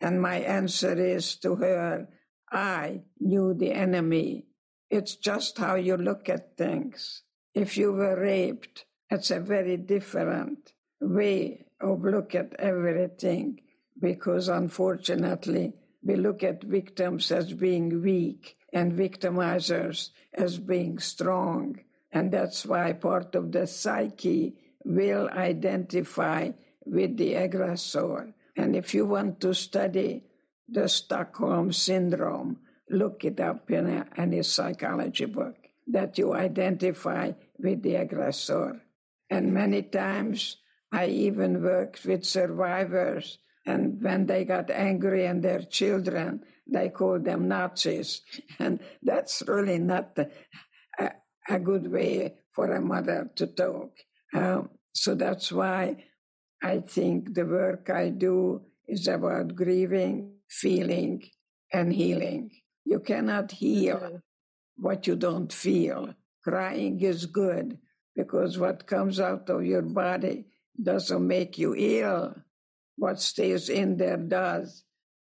and 0.00 0.20
my 0.20 0.36
answer 0.36 0.94
is 0.94 1.36
to 1.36 1.56
her, 1.56 2.08
I 2.50 3.02
knew 3.18 3.54
the 3.54 3.72
enemy. 3.72 4.46
It's 4.90 5.16
just 5.16 5.58
how 5.58 5.76
you 5.76 5.96
look 5.96 6.28
at 6.28 6.56
things. 6.56 7.22
If 7.54 7.76
you 7.76 7.92
were 7.92 8.20
raped, 8.20 8.84
it's 9.10 9.30
a 9.30 9.40
very 9.40 9.76
different 9.76 10.72
way 11.00 11.66
of 11.80 12.02
look 12.02 12.34
at 12.34 12.54
everything 12.58 13.60
because 14.02 14.48
unfortunately 14.48 15.72
we 16.02 16.16
look 16.16 16.42
at 16.42 16.64
victims 16.64 17.30
as 17.30 17.54
being 17.54 18.02
weak 18.02 18.56
and 18.72 18.92
victimizers 18.92 20.10
as 20.34 20.58
being 20.58 20.98
strong. 20.98 21.78
And 22.10 22.32
that's 22.32 22.66
why 22.66 22.92
part 22.94 23.34
of 23.36 23.52
the 23.52 23.66
psyche 23.66 24.56
will 24.84 25.30
identify 25.30 26.50
with 26.84 27.16
the 27.16 27.34
aggressor. 27.34 28.34
And 28.56 28.74
if 28.74 28.92
you 28.92 29.06
want 29.06 29.40
to 29.42 29.54
study 29.54 30.24
the 30.68 30.88
Stockholm 30.88 31.72
Syndrome, 31.72 32.58
look 32.90 33.24
it 33.24 33.38
up 33.38 33.70
in 33.70 33.86
a, 33.86 34.06
any 34.16 34.42
psychology 34.42 35.26
book 35.26 35.54
that 35.86 36.18
you 36.18 36.34
identify 36.34 37.32
with 37.58 37.82
the 37.82 37.94
aggressor. 37.94 38.82
And 39.30 39.54
many 39.54 39.82
times 39.82 40.56
I 40.90 41.06
even 41.06 41.62
worked 41.62 42.04
with 42.04 42.24
survivors 42.24 43.38
and 43.64 44.02
when 44.02 44.26
they 44.26 44.44
got 44.44 44.70
angry 44.70 45.26
and 45.26 45.42
their 45.42 45.62
children, 45.62 46.42
they 46.66 46.88
called 46.88 47.24
them 47.24 47.48
Nazis. 47.48 48.22
And 48.58 48.80
that's 49.02 49.42
really 49.46 49.78
not 49.78 50.18
a, 50.98 51.10
a 51.48 51.60
good 51.60 51.90
way 51.90 52.34
for 52.52 52.72
a 52.72 52.80
mother 52.80 53.30
to 53.36 53.46
talk. 53.46 53.92
Um, 54.34 54.70
so 54.92 55.14
that's 55.14 55.52
why 55.52 56.04
I 56.62 56.80
think 56.80 57.34
the 57.34 57.46
work 57.46 57.90
I 57.90 58.10
do 58.10 58.62
is 58.86 59.06
about 59.08 59.54
grieving, 59.54 60.34
feeling, 60.48 61.22
and 61.72 61.92
healing. 61.92 62.50
You 62.84 63.00
cannot 63.00 63.52
heal 63.52 64.20
what 64.76 65.06
you 65.06 65.16
don't 65.16 65.52
feel. 65.52 66.14
Crying 66.44 67.00
is 67.00 67.26
good 67.26 67.78
because 68.16 68.58
what 68.58 68.86
comes 68.86 69.20
out 69.20 69.48
of 69.48 69.64
your 69.64 69.82
body 69.82 70.46
doesn't 70.80 71.26
make 71.26 71.58
you 71.58 71.74
ill 71.76 72.34
what 73.02 73.20
stays 73.20 73.68
in 73.68 73.96
there 73.96 74.16
does. 74.16 74.84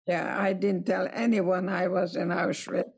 Yeah, 0.06 0.34
I 0.40 0.54
didn't 0.54 0.86
tell 0.86 1.06
anyone 1.12 1.68
I 1.68 1.88
was 1.88 2.16
in 2.16 2.28
Auschwitz 2.28 2.92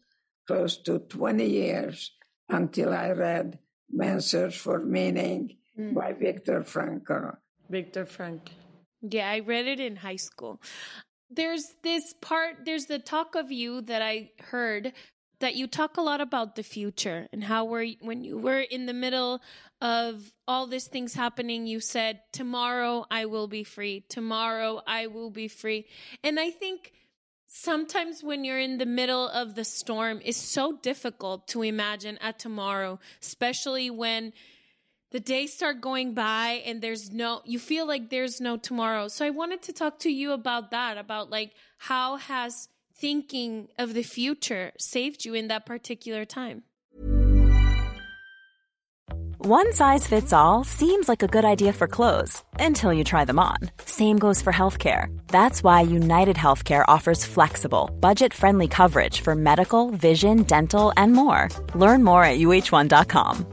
close 0.47 0.77
to 0.85 1.01
20 1.01 1.45
years 1.45 2.13
until 2.49 2.95
I 2.95 3.11
read 3.11 3.59
Man's 3.91 4.27
Search 4.27 4.57
for 4.57 4.79
Meaning 4.79 5.57
mm. 5.77 5.93
by 5.93 6.13
Viktor 6.13 6.61
Frankl. 6.61 7.37
Viktor 7.69 8.05
Frankl. 8.05 8.51
Yeah, 9.03 9.29
I 9.29 9.41
read 9.41 9.67
it 9.67 9.81
in 9.81 9.97
high 9.97 10.23
school. 10.23 10.61
There's 11.29 11.67
this 11.83 12.15
part, 12.21 12.65
there's 12.65 12.87
the 12.87 13.01
talk 13.01 13.35
of 13.35 13.51
you 13.51 13.81
that 13.83 14.03
I 14.03 14.31
heard 14.39 14.93
that 15.41 15.57
you 15.57 15.67
talk 15.67 15.97
a 15.97 16.03
lot 16.03 16.21
about 16.21 16.55
the 16.55 16.63
future 16.63 17.29
and 17.33 17.45
how 17.45 17.65
we're, 17.65 17.95
when 18.01 18.25
you 18.25 18.39
were 18.39 18.61
in 18.61 18.87
the 18.87 18.93
middle 18.93 19.43
of 19.81 20.33
all 20.47 20.67
these 20.67 20.87
things 20.87 21.15
happening, 21.15 21.67
you 21.67 21.81
said, 21.81 22.21
Tomorrow 22.33 23.07
I 23.11 23.25
will 23.25 23.49
be 23.49 23.65
free. 23.65 24.05
Tomorrow 24.09 24.83
I 24.87 25.07
will 25.07 25.31
be 25.31 25.49
free. 25.49 25.87
And 26.23 26.39
I 26.39 26.51
think 26.51 26.93
sometimes 27.47 28.23
when 28.23 28.45
you're 28.45 28.61
in 28.61 28.79
the 28.79 28.87
middle 28.87 29.29
of 29.29 29.55
the 29.55 29.65
storm, 29.65 30.21
it's 30.25 30.39
so 30.39 30.77
difficult 30.77 31.49
to 31.49 31.63
imagine 31.63 32.19
a 32.23 32.33
tomorrow, 32.33 33.01
especially 33.23 33.91
when 33.91 34.33
the 35.11 35.21
days 35.21 35.53
start 35.53 35.81
going 35.81 36.15
by 36.15 36.63
and 36.65 36.81
there's 36.81 37.11
no 37.11 37.43
you 37.45 37.59
feel 37.59 37.87
like 37.87 38.11
there's 38.11 38.41
no 38.41 38.57
tomorrow 38.57 39.09
so 39.09 39.27
i 39.27 39.31
wanted 39.31 39.61
to 39.61 39.73
talk 39.73 39.99
to 39.99 40.09
you 40.09 40.31
about 40.31 40.71
that 40.71 40.97
about 40.97 41.31
like 41.31 41.53
how 41.79 42.17
has 42.17 42.69
thinking 43.01 43.69
of 43.79 43.95
the 43.95 44.03
future 44.03 44.73
saved 44.79 45.25
you 45.25 45.35
in 45.35 45.49
that 45.49 45.67
particular 45.67 46.25
time. 46.25 46.65
One 49.39 49.73
size 49.73 50.07
fits 50.07 50.35
all 50.35 50.65
seems 50.65 51.09
like 51.09 51.23
a 51.23 51.27
good 51.27 51.47
idea 51.47 51.73
for 51.73 51.89
clothes 51.89 52.45
until 52.59 52.93
you 52.93 53.05
try 53.05 53.25
them 53.25 53.39
on. 53.39 53.57
Same 53.87 54.19
goes 54.19 54.43
for 54.43 54.53
healthcare. 54.53 55.07
That's 55.29 55.65
why 55.65 55.81
united 55.81 56.37
healthcare 56.37 56.85
offers 56.89 57.25
flexible 57.25 57.91
budget-friendly 58.01 58.69
coverage 58.69 59.23
for 59.23 59.35
medical 59.35 59.91
vision 59.91 60.43
dental 60.43 60.93
and 60.99 61.15
more. 61.15 61.49
Learn 61.75 62.05
more 62.05 62.23
at 62.23 62.39
uh1.com 62.39 63.47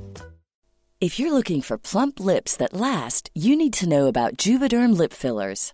if 1.00 1.20
you're 1.20 1.32
looking 1.32 1.62
for 1.62 1.78
plump 1.78 2.20
lips 2.20 2.58
that 2.58 2.74
last, 2.74 3.30
you 3.36 3.56
need 3.56 3.74
to 3.74 3.88
know 3.88 4.08
about 4.08 4.36
Juvederm 4.36 4.98
lip 4.98 5.14
fillers. 5.14 5.74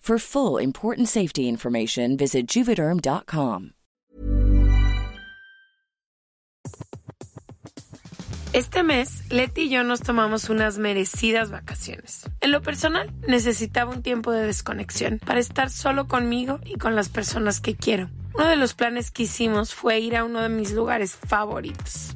For 0.01 0.17
full 0.17 0.57
important 0.59 1.07
safety 1.07 1.47
information, 1.47 2.17
visit 2.17 2.47
juvederm.com. 2.47 3.73
Este 8.51 8.83
mes, 8.83 9.23
Leti 9.29 9.61
y 9.61 9.69
yo 9.69 9.83
nos 9.83 10.01
tomamos 10.01 10.49
unas 10.49 10.79
merecidas 10.79 11.51
vacaciones. 11.51 12.27
En 12.41 12.51
lo 12.51 12.63
personal, 12.63 13.11
necesitaba 13.27 13.91
un 13.91 14.01
tiempo 14.01 14.31
de 14.31 14.47
desconexión 14.47 15.19
para 15.23 15.39
estar 15.39 15.69
solo 15.69 16.07
conmigo 16.07 16.59
y 16.65 16.77
con 16.77 16.95
las 16.95 17.07
personas 17.07 17.61
que 17.61 17.75
quiero. 17.75 18.09
Uno 18.33 18.47
de 18.47 18.55
los 18.55 18.73
planes 18.73 19.11
que 19.11 19.23
hicimos 19.23 19.75
fue 19.75 19.99
ir 19.99 20.17
a 20.17 20.23
uno 20.23 20.41
de 20.41 20.49
mis 20.49 20.71
lugares 20.73 21.15
favoritos, 21.15 22.15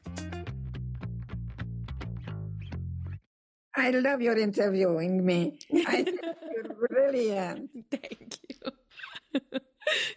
I 3.81 3.89
love 3.89 4.21
your 4.21 4.37
interviewing 4.37 5.25
me. 5.25 5.57
I 5.87 6.03
think 6.03 6.21
you're 6.21 6.87
brilliant. 6.87 7.71
Thank 7.89 8.37
you. 8.47 9.39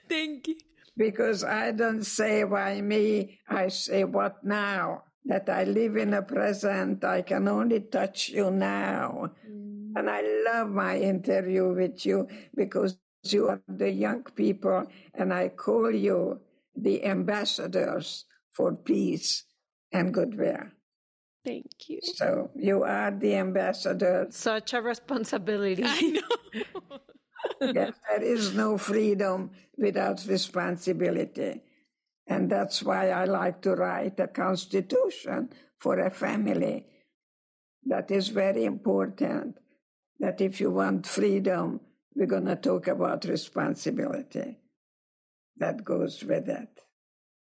Thank 0.09 0.49
you. 0.49 0.57
Because 0.95 1.43
I 1.45 1.73
don't 1.73 2.05
say 2.05 2.45
why 2.45 2.83
me, 2.83 3.41
I 3.49 3.69
say 3.69 4.05
what 4.05 4.45
now. 4.45 5.05
That 5.25 5.49
I 5.49 5.65
live 5.65 5.97
in 5.97 6.11
the 6.11 6.21
present, 6.21 7.03
I 7.05 7.23
can 7.23 7.49
only 7.49 7.81
touch 7.81 8.29
you 8.29 8.51
now. 8.51 9.31
Mm. 9.49 9.97
And 9.97 10.11
I 10.11 10.21
love 10.45 10.69
my 10.69 10.99
interview 10.99 11.73
with 11.73 12.05
you 12.05 12.29
because 12.55 12.99
you 13.25 13.49
are 13.49 13.63
the 13.67 13.91
young 13.91 14.25
people, 14.25 14.85
and 15.15 15.33
I 15.33 15.49
call 15.49 15.91
you 15.91 16.41
the 16.77 17.03
ambassadors 17.07 18.27
for 18.53 18.75
peace 18.75 19.45
and 19.91 20.13
goodwill. 20.13 20.69
Thank 21.45 21.89
you. 21.89 22.01
So 22.03 22.51
you 22.55 22.85
are 22.85 23.11
the 23.11 23.37
ambassador. 23.37 24.27
Such 24.31 24.73
a 24.73 24.81
responsibility. 24.81 25.83
I 25.87 26.01
know. 26.01 26.99
yes, 27.61 27.93
there 28.09 28.23
is 28.23 28.55
no 28.55 28.79
freedom 28.79 29.51
without 29.77 30.25
responsibility. 30.27 31.61
And 32.27 32.51
that's 32.51 32.83
why 32.83 33.11
I 33.11 33.25
like 33.25 33.61
to 33.63 33.75
write 33.75 34.19
a 34.21 34.29
constitution 34.29 35.51
for 35.77 35.99
a 35.99 36.11
family. 36.11 36.87
That 37.85 38.11
is 38.11 38.29
very 38.29 38.65
important. 38.65 39.59
That 40.21 40.41
if 40.41 40.61
you 40.61 40.71
want 40.71 41.07
freedom, 41.07 41.81
we're 42.15 42.27
going 42.27 42.47
to 42.47 42.57
talk 42.57 42.87
about 42.89 43.27
responsibility. 43.27 44.57
That 45.59 45.85
goes 45.85 46.25
with 46.25 46.49
it. 46.49 46.69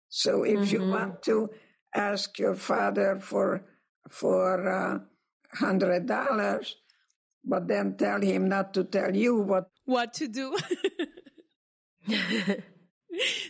So 0.08 0.42
if 0.42 0.58
mm-hmm. 0.58 0.74
you 0.74 0.90
want 0.90 1.22
to 1.22 1.50
ask 1.94 2.38
your 2.38 2.54
father 2.54 3.20
for 3.20 3.64
for 4.08 4.66
a 4.66 4.94
uh, 4.94 4.98
hundred 5.56 6.06
dollars, 6.06 6.76
but 7.44 7.68
then 7.68 7.96
tell 7.96 8.20
him 8.20 8.48
not 8.48 8.74
to 8.74 8.84
tell 8.84 9.14
you 9.14 9.36
what 9.36 9.70
what 9.84 10.14
to 10.14 10.28
do. 10.28 10.56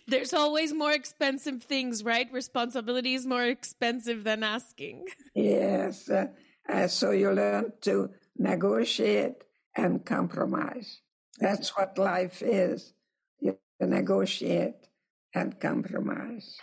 There's 0.08 0.32
always 0.34 0.72
more 0.72 0.92
expensive 0.92 1.62
things, 1.62 2.02
right? 2.02 2.30
Responsibility 2.32 3.14
is 3.14 3.26
more 3.26 3.44
expensive 3.44 4.24
than 4.24 4.42
asking. 4.42 5.06
Yes. 5.34 6.10
Uh, 6.10 6.26
uh, 6.68 6.88
so 6.88 7.12
you 7.12 7.30
learn 7.30 7.72
to 7.82 8.10
negotiate 8.36 9.44
and 9.76 10.04
compromise. 10.04 11.00
That's 11.38 11.76
what 11.76 11.96
life 11.96 12.42
is. 12.42 12.92
You 13.40 13.56
negotiate 13.80 14.74
and 15.34 15.58
compromise. 15.58 16.58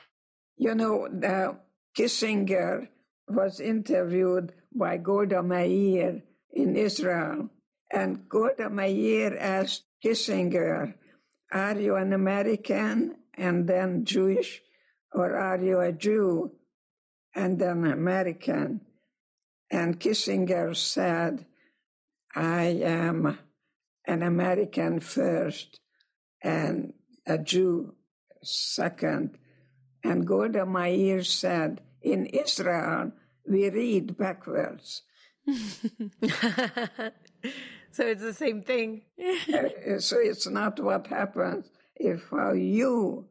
You 0.58 0.76
know, 0.76 1.08
the 1.08 1.58
Kissinger 1.98 2.88
was 3.30 3.60
interviewed 3.60 4.54
by 4.76 4.98
Golda 4.98 5.44
Meir 5.44 6.22
in 6.52 6.76
Israel, 6.76 7.50
and 7.92 8.28
Golda 8.28 8.70
Meir 8.70 9.38
asked 9.38 9.84
Kissinger, 10.04 10.94
Are 11.52 11.80
you 11.80 11.96
an 11.96 12.14
American 12.14 13.16
and 13.36 13.68
then 13.68 14.06
Jewish, 14.06 14.62
or 15.14 15.36
are 15.36 15.60
you 15.62 15.80
a 15.80 15.92
Jew 15.92 16.52
and 17.36 17.60
then 17.60 17.86
American? 17.86 18.82
And 19.72 20.00
Kissinger 20.00 20.76
said, 20.76 21.46
I 22.36 22.64
am 22.84 23.38
an 24.06 24.24
American 24.24 25.00
first 25.00 25.80
and 26.42 26.94
a 27.28 27.38
Jew 27.38 27.96
second. 28.44 29.38
And 30.04 30.26
Golda 30.26 30.66
Meir 30.66 31.24
said, 31.24 31.82
in 32.02 32.26
Israel, 32.28 33.12
we 33.50 33.70
read 33.70 34.18
backwards. 34.18 35.02
so 35.48 35.54
it's 38.06 38.22
the 38.22 38.34
same 38.34 38.62
thing. 38.62 39.02
Uh, 39.20 40.00
so 40.00 40.18
it's 40.20 40.48
not 40.48 40.80
what 40.80 41.08
happens, 41.08 41.66
if 41.96 42.22
how 42.30 42.54
you 42.54 43.28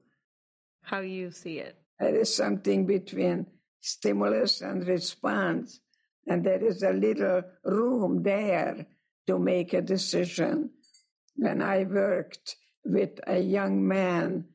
how 0.82 1.00
you 1.00 1.30
see 1.30 1.58
it. 1.58 1.76
There 2.00 2.14
is 2.14 2.34
something 2.34 2.86
between 2.86 3.46
stimulus 3.80 4.60
and 4.62 4.86
response, 4.86 5.80
and 6.26 6.44
there 6.44 6.64
is 6.64 6.82
a 6.82 6.92
little 6.92 7.42
room 7.64 8.22
there 8.22 8.86
to 9.26 9.38
make 9.38 9.72
a 9.74 9.82
decision. 9.82 10.70
When 11.36 11.62
I 11.62 11.84
worked 11.84 12.56
with 12.84 13.20
a 13.26 13.38
young 13.38 13.86
man 13.86 14.46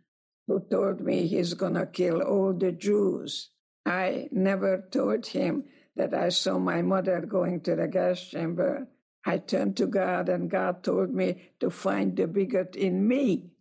who 0.48 0.66
told 0.70 1.00
me 1.02 1.28
he's 1.28 1.54
going 1.54 1.76
to 1.76 1.86
kill 1.86 2.22
all 2.22 2.54
the 2.54 2.74
Jews, 2.74 3.53
I 3.86 4.30
never 4.32 4.88
told 4.92 5.28
him 5.28 5.66
that 5.96 6.14
I 6.14 6.30
saw 6.30 6.60
my 6.60 6.82
mother 6.84 7.22
going 7.22 7.62
to 7.64 7.76
the 7.76 7.88
gas 7.90 8.22
chamber. 8.22 8.88
I 9.26 9.40
turned 9.40 9.78
to 9.78 9.88
God, 9.88 10.30
and 10.30 10.50
God 10.52 10.84
told 10.84 11.12
me 11.14 11.52
to 11.62 11.70
find 11.72 12.16
the 12.18 12.28
bigot 12.28 12.76
in 12.76 13.08
me. 13.08 13.52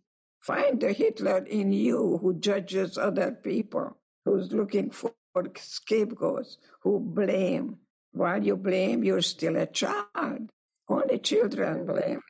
Find 0.41 0.81
the 0.81 0.93
Hitler 0.93 1.39
in 1.45 1.73
you 1.73 2.19
who 2.21 2.39
judges 2.39 2.97
other 2.97 3.31
people, 3.31 3.97
who's 4.25 4.51
looking 4.53 4.91
for 4.91 5.13
scapegoats, 5.57 6.57
who 6.83 6.99
blame. 6.99 7.77
While 8.13 8.43
you 8.43 8.57
blame, 8.57 9.03
you're 9.03 9.21
still 9.23 9.57
a 9.57 9.67
child. 9.67 10.51
Only 10.89 11.19
children 11.19 11.85
blame. 11.87 12.21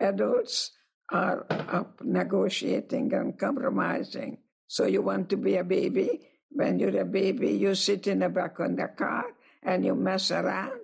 Adults 0.00 0.72
are 1.12 1.46
up 1.50 2.02
negotiating 2.04 3.14
and 3.14 3.38
compromising. 3.38 4.38
So 4.68 4.86
you 4.86 5.02
want 5.02 5.30
to 5.30 5.38
be 5.38 5.56
a 5.56 5.64
baby? 5.64 6.20
When 6.54 6.78
you're 6.78 7.00
a 7.00 7.04
baby, 7.04 7.52
you 7.52 7.74
sit 7.74 8.06
in 8.06 8.20
the 8.20 8.28
back 8.28 8.58
of 8.58 8.76
the 8.76 8.88
car 8.88 9.24
and 9.62 9.84
you 9.84 9.94
mess 9.94 10.30
around 10.30 10.80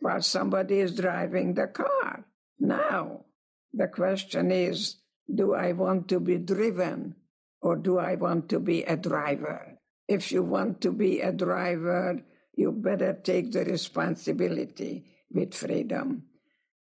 while 0.00 0.22
somebody 0.22 0.80
is 0.80 0.94
driving 0.94 1.54
the 1.54 1.66
car. 1.66 2.24
Now, 2.58 3.24
the 3.72 3.88
question 3.88 4.50
is 4.50 4.96
do 5.32 5.54
I 5.54 5.72
want 5.72 6.08
to 6.08 6.20
be 6.20 6.38
driven 6.38 7.16
or 7.60 7.76
do 7.76 7.98
I 7.98 8.14
want 8.14 8.48
to 8.50 8.60
be 8.60 8.84
a 8.84 8.96
driver? 8.96 9.78
If 10.06 10.32
you 10.32 10.42
want 10.42 10.80
to 10.82 10.92
be 10.92 11.20
a 11.20 11.32
driver, 11.32 12.20
you 12.54 12.72
better 12.72 13.14
take 13.14 13.52
the 13.52 13.64
responsibility 13.64 15.06
with 15.30 15.54
freedom. 15.54 16.24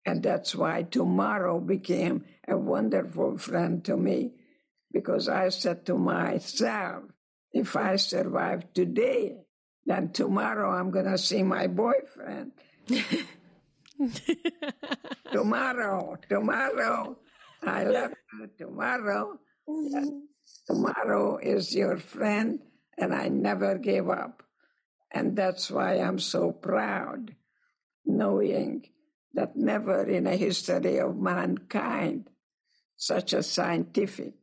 And 0.04 0.22
that's 0.22 0.54
why 0.54 0.82
tomorrow 0.82 1.60
became 1.60 2.24
a 2.46 2.56
wonderful 2.58 3.38
friend 3.38 3.84
to 3.84 3.96
me 3.96 4.32
because 4.92 5.28
I 5.28 5.48
said 5.48 5.86
to 5.86 5.96
myself, 5.96 7.04
if 7.54 7.76
I 7.76 7.96
survive 7.96 8.72
today, 8.74 9.36
then 9.86 10.12
tomorrow 10.12 10.72
I'm 10.72 10.90
going 10.90 11.06
to 11.06 11.16
see 11.16 11.42
my 11.42 11.68
boyfriend. 11.68 12.52
tomorrow, 15.32 16.16
tomorrow, 16.28 17.16
I 17.62 17.84
love 17.84 18.12
you 18.38 18.50
tomorrow. 18.58 19.38
Tomorrow 20.66 21.38
is 21.38 21.74
your 21.74 21.96
friend, 21.96 22.58
and 22.98 23.14
I 23.14 23.28
never 23.28 23.78
gave 23.78 24.10
up. 24.10 24.42
And 25.12 25.36
that's 25.36 25.70
why 25.70 25.94
I'm 25.94 26.18
so 26.18 26.50
proud, 26.50 27.36
knowing 28.04 28.84
that 29.34 29.56
never 29.56 30.02
in 30.04 30.26
a 30.26 30.36
history 30.36 30.98
of 30.98 31.16
mankind 31.16 32.28
such 32.96 33.32
a 33.32 33.42
scientific 33.42 34.34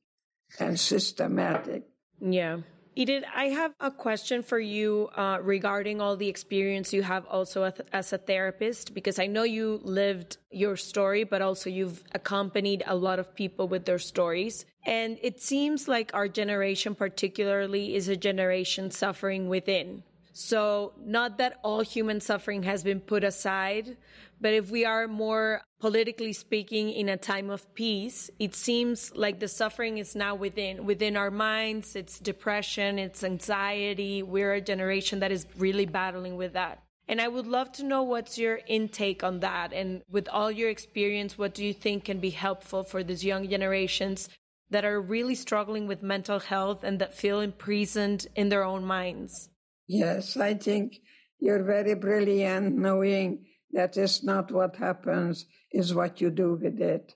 and 0.60 0.80
systematic 0.80 1.84
yeah 2.20 2.58
Edith, 2.94 3.24
I 3.34 3.46
have 3.46 3.74
a 3.80 3.90
question 3.90 4.44
for 4.44 4.60
you 4.60 5.10
uh, 5.16 5.38
regarding 5.42 6.02
all 6.02 6.18
the 6.18 6.28
experience 6.28 6.92
you 6.92 7.04
have 7.04 7.26
also 7.28 7.72
as 7.94 8.12
a 8.12 8.18
therapist, 8.18 8.94
because 8.94 9.18
I 9.18 9.28
know 9.28 9.44
you 9.44 9.80
lived 9.84 10.38
your 10.52 10.76
story, 10.76 11.24
but 11.24 11.42
also 11.42 11.70
you've 11.70 12.04
accompanied 12.14 12.84
a 12.86 12.96
lot 12.96 13.18
of 13.18 13.34
people 13.34 13.70
with 13.70 13.86
their 13.86 14.00
stories. 14.00 14.66
And 14.86 15.18
it 15.22 15.42
seems 15.42 15.88
like 15.88 16.12
our 16.14 16.28
generation, 16.28 16.94
particularly, 16.94 17.96
is 17.96 18.10
a 18.10 18.18
generation 18.18 18.92
suffering 18.92 19.48
within. 19.48 20.04
So, 20.34 20.94
not 21.00 21.38
that 21.38 21.60
all 21.64 21.82
human 21.82 22.20
suffering 22.20 22.64
has 22.64 22.84
been 22.84 23.00
put 23.00 23.24
aside, 23.24 23.96
but 24.42 24.54
if 24.54 24.70
we 24.70 24.84
are 24.86 25.08
more 25.08 25.62
politically 25.82 26.32
speaking 26.32 26.92
in 26.92 27.10
a 27.10 27.18
time 27.18 27.50
of 27.50 27.74
peace, 27.74 28.30
it 28.38 28.54
seems 28.54 29.12
like 29.16 29.40
the 29.40 29.48
suffering 29.48 29.98
is 29.98 30.16
now 30.16 30.36
within 30.36 30.86
within 30.86 31.18
our 31.18 31.32
minds. 31.32 31.96
It's 31.96 32.20
depression, 32.20 33.00
it's 33.00 33.24
anxiety. 33.24 34.22
We're 34.22 34.54
a 34.54 34.62
generation 34.62 35.20
that 35.22 35.32
is 35.32 35.48
really 35.58 35.88
battling 35.88 36.38
with 36.38 36.54
that. 36.54 36.84
And 37.08 37.20
I 37.20 37.28
would 37.28 37.48
love 37.48 37.72
to 37.74 37.84
know 37.84 38.04
what's 38.04 38.38
your 38.38 38.60
intake 38.68 39.24
on 39.24 39.40
that. 39.40 39.74
And 39.74 40.04
with 40.10 40.30
all 40.30 40.52
your 40.52 40.70
experience, 40.70 41.36
what 41.36 41.56
do 41.56 41.66
you 41.66 41.74
think 41.74 42.06
can 42.06 42.20
be 42.20 42.30
helpful 42.30 42.84
for 42.84 43.04
these 43.04 43.26
young 43.26 43.50
generations 43.50 44.30
that 44.70 44.86
are 44.86 45.02
really 45.02 45.36
struggling 45.36 45.88
with 45.88 46.04
mental 46.04 46.40
health 46.40 46.84
and 46.84 47.00
that 47.00 47.16
feel 47.16 47.42
imprisoned 47.42 48.28
in 48.36 48.50
their 48.50 48.64
own 48.64 48.86
minds? 48.86 49.50
Yes, 49.88 50.38
I 50.38 50.54
think 50.54 51.02
you're 51.40 51.64
very 51.64 51.96
brilliant 51.96 52.78
knowing 52.78 53.46
that 53.74 53.98
is 53.98 54.24
not 54.24 54.52
what 54.52 54.76
happens, 54.76 55.46
is 55.72 55.94
what 55.94 56.22
you 56.22 56.30
do 56.30 56.56
with 56.62 56.80
it. 56.82 57.16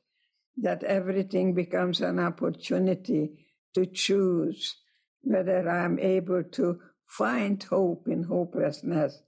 That 0.58 0.84
everything 0.84 1.54
becomes 1.54 2.02
an 2.02 2.20
opportunity 2.20 3.46
to 3.74 3.86
choose 3.86 4.76
whether 5.22 5.70
I'm 5.70 6.00
able 6.00 6.44
to 6.44 6.80
find 7.08 7.62
hope 7.62 8.08
in 8.08 8.24
hopelessness, 8.24 9.22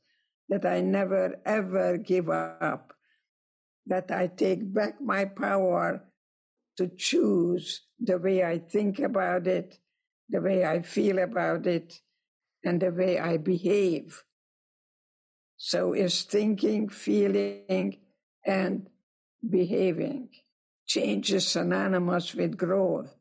that 0.50 0.66
I 0.66 0.82
never 0.82 1.36
ever 1.46 1.98
give 1.98 2.30
up, 2.30 2.94
that 3.88 4.12
I 4.12 4.28
take 4.28 4.74
back 4.74 5.02
my 5.02 5.26
power 5.26 6.04
to 6.78 6.88
choose 6.96 7.82
the 8.00 8.18
way 8.18 8.44
I 8.44 8.60
think 8.60 9.00
about 9.00 9.48
it, 9.48 9.78
the 10.30 10.42
way 10.42 10.64
I 10.64 10.82
feel 10.84 11.20
about 11.20 11.66
it, 11.68 12.00
and 12.64 12.82
the 12.82 12.92
way 12.92 13.20
I 13.20 13.38
behave. 13.38 14.24
So 15.58 15.94
is 15.94 16.22
thinking, 16.22 16.88
feeling, 16.88 17.98
and 18.46 18.88
behaving. 19.48 20.30
Change 20.86 21.34
is 21.34 21.48
synonymous 21.48 22.34
with 22.36 22.58
growth. 22.58 23.14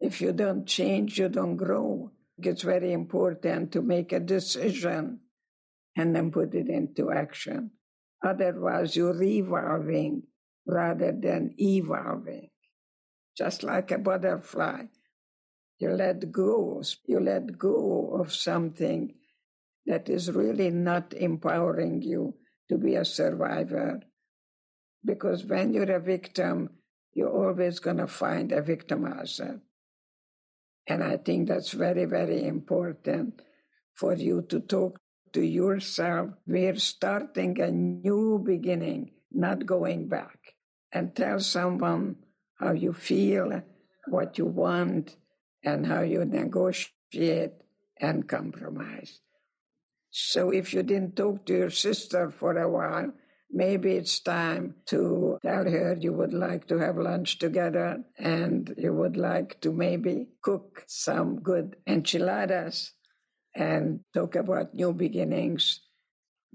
If 0.00 0.20
you 0.20 0.32
don't 0.32 0.66
change, 0.66 1.18
you 1.18 1.28
don't 1.28 1.56
grow. 1.56 2.10
It's 2.38 2.62
very 2.62 2.92
important 2.92 3.72
to 3.72 3.82
make 3.82 4.12
a 4.12 4.20
decision 4.20 5.20
and 5.96 6.16
then 6.16 6.30
put 6.30 6.54
it 6.54 6.68
into 6.68 7.12
action. 7.12 7.72
Otherwise, 8.24 8.96
you're 8.96 9.12
revolving 9.12 10.22
rather 10.66 11.12
than 11.12 11.54
evolving. 11.58 12.48
Just 13.36 13.62
like 13.62 13.90
a 13.90 13.98
butterfly. 13.98 14.84
You 15.78 15.90
let 15.90 16.32
go, 16.32 16.82
you 17.06 17.20
let 17.20 17.58
go 17.58 18.16
of 18.20 18.34
something 18.34 19.14
that 19.88 20.08
is 20.10 20.30
really 20.30 20.70
not 20.70 21.14
empowering 21.14 22.02
you 22.02 22.34
to 22.68 22.76
be 22.76 22.94
a 22.94 23.04
survivor. 23.04 24.00
Because 25.02 25.44
when 25.46 25.72
you're 25.72 25.96
a 25.96 26.00
victim, 26.00 26.68
you're 27.14 27.32
always 27.32 27.78
going 27.78 27.96
to 27.96 28.06
find 28.06 28.52
a 28.52 28.60
victimizer. 28.60 29.60
And 30.86 31.02
I 31.02 31.16
think 31.16 31.48
that's 31.48 31.72
very, 31.72 32.04
very 32.04 32.44
important 32.44 33.40
for 33.94 34.14
you 34.14 34.42
to 34.50 34.60
talk 34.60 35.00
to 35.32 35.40
yourself. 35.42 36.30
We're 36.46 36.76
starting 36.76 37.58
a 37.60 37.70
new 37.70 38.42
beginning, 38.44 39.12
not 39.32 39.64
going 39.64 40.08
back. 40.08 40.38
And 40.92 41.14
tell 41.14 41.40
someone 41.40 42.16
how 42.58 42.72
you 42.72 42.92
feel, 42.92 43.62
what 44.06 44.38
you 44.38 44.46
want, 44.46 45.16
and 45.62 45.86
how 45.86 46.00
you 46.00 46.24
negotiate 46.24 47.52
and 48.00 48.28
compromise. 48.28 49.20
So 50.10 50.50
if 50.50 50.72
you 50.72 50.82
didn't 50.82 51.16
talk 51.16 51.46
to 51.46 51.52
your 51.56 51.70
sister 51.70 52.30
for 52.30 52.56
a 52.56 52.68
while, 52.68 53.12
maybe 53.50 53.92
it's 53.92 54.20
time 54.20 54.74
to 54.86 55.38
tell 55.42 55.64
her 55.64 55.96
you 55.98 56.12
would 56.12 56.32
like 56.32 56.66
to 56.68 56.78
have 56.78 56.96
lunch 56.96 57.38
together 57.38 58.04
and 58.18 58.74
you 58.76 58.92
would 58.92 59.16
like 59.16 59.60
to 59.62 59.72
maybe 59.72 60.28
cook 60.42 60.84
some 60.86 61.40
good 61.40 61.76
enchiladas 61.86 62.92
and 63.54 64.00
talk 64.14 64.36
about 64.36 64.74
new 64.74 64.92
beginnings 64.92 65.80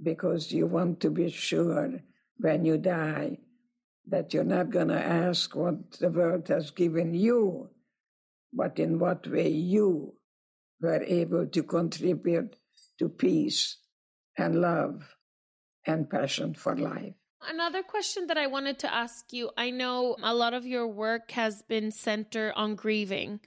because 0.01 0.51
you 0.51 0.65
want 0.67 0.99
to 1.01 1.09
be 1.09 1.29
sure 1.29 1.99
when 2.37 2.65
you 2.65 2.77
die 2.77 3.37
that 4.07 4.33
you're 4.33 4.43
not 4.43 4.69
going 4.69 4.89
to 4.89 5.01
ask 5.01 5.55
what 5.55 5.91
the 5.99 6.09
world 6.09 6.47
has 6.47 6.71
given 6.71 7.13
you, 7.13 7.69
but 8.51 8.79
in 8.79 8.99
what 8.99 9.25
way 9.27 9.47
you 9.47 10.13
were 10.81 11.03
able 11.03 11.47
to 11.47 11.63
contribute 11.63 12.55
to 13.03 13.09
peace 13.09 13.77
and 14.37 14.61
love 14.61 15.15
and 15.85 16.09
passion 16.09 16.53
for 16.53 16.75
life. 16.75 17.13
Another 17.45 17.83
question 17.83 18.27
that 18.27 18.37
I 18.37 18.47
wanted 18.47 18.79
to 18.79 18.93
ask 18.93 19.33
you 19.33 19.51
I 19.57 19.69
know 19.69 20.15
a 20.23 20.33
lot 20.33 20.53
of 20.53 20.65
your 20.65 20.87
work 20.87 21.31
has 21.31 21.61
been 21.63 21.91
centered 21.91 22.53
on 22.55 22.75
grieving, 22.75 23.41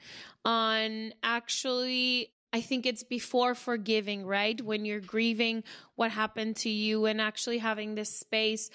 on 0.45 1.15
actually 1.23 2.33
I 2.53 2.61
think 2.61 2.85
it's 2.85 3.03
before 3.03 3.55
forgiving, 3.55 4.27
right? 4.27 4.61
When 4.61 4.85
you're 4.85 5.01
grieving 5.01 5.65
what 5.95 6.11
happened 6.11 6.57
to 6.57 6.71
you 6.71 7.07
and 7.07 7.21
actually 7.21 7.59
having 7.59 7.95
this 7.95 8.19
space. 8.19 8.71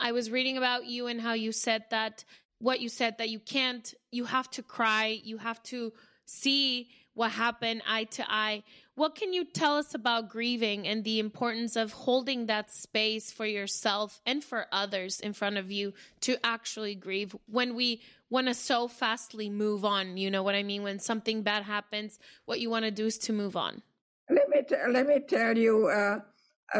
I 0.00 0.12
was 0.12 0.30
reading 0.30 0.56
about 0.56 0.86
you 0.86 1.06
and 1.06 1.20
how 1.20 1.34
you 1.34 1.52
said 1.52 1.84
that 1.90 2.24
what 2.58 2.80
you 2.80 2.88
said 2.88 3.18
that 3.18 3.28
you 3.28 3.38
can't, 3.38 3.92
you 4.10 4.24
have 4.24 4.50
to 4.52 4.62
cry, 4.62 5.20
you 5.22 5.36
have 5.36 5.62
to 5.64 5.92
see 6.24 6.88
what 7.14 7.32
happened 7.32 7.82
eye 7.86 8.04
to 8.04 8.24
eye. 8.30 8.62
What 8.94 9.14
can 9.14 9.32
you 9.32 9.44
tell 9.44 9.76
us 9.76 9.94
about 9.94 10.28
grieving 10.28 10.86
and 10.86 11.04
the 11.04 11.18
importance 11.18 11.76
of 11.76 11.92
holding 11.92 12.46
that 12.46 12.70
space 12.70 13.32
for 13.32 13.46
yourself 13.46 14.20
and 14.26 14.44
for 14.44 14.66
others 14.72 15.20
in 15.20 15.32
front 15.32 15.56
of 15.56 15.70
you 15.70 15.94
to 16.22 16.36
actually 16.44 16.94
grieve 16.94 17.34
when 17.46 17.74
we 17.74 18.02
want 18.30 18.48
to 18.48 18.54
so 18.54 18.88
fastly 18.88 19.48
move 19.48 19.84
on? 19.84 20.16
You 20.16 20.30
know 20.30 20.42
what 20.42 20.54
I 20.54 20.62
mean? 20.62 20.82
When 20.82 20.98
something 20.98 21.42
bad 21.42 21.62
happens, 21.62 22.18
what 22.44 22.60
you 22.60 22.70
want 22.70 22.84
to 22.84 22.90
do 22.90 23.06
is 23.06 23.18
to 23.18 23.32
move 23.32 23.56
on. 23.56 23.82
Let 24.30 24.48
me, 24.48 24.62
t- 24.68 24.76
let 24.88 25.06
me 25.06 25.20
tell 25.20 25.56
you, 25.56 25.88
uh, 25.88 26.20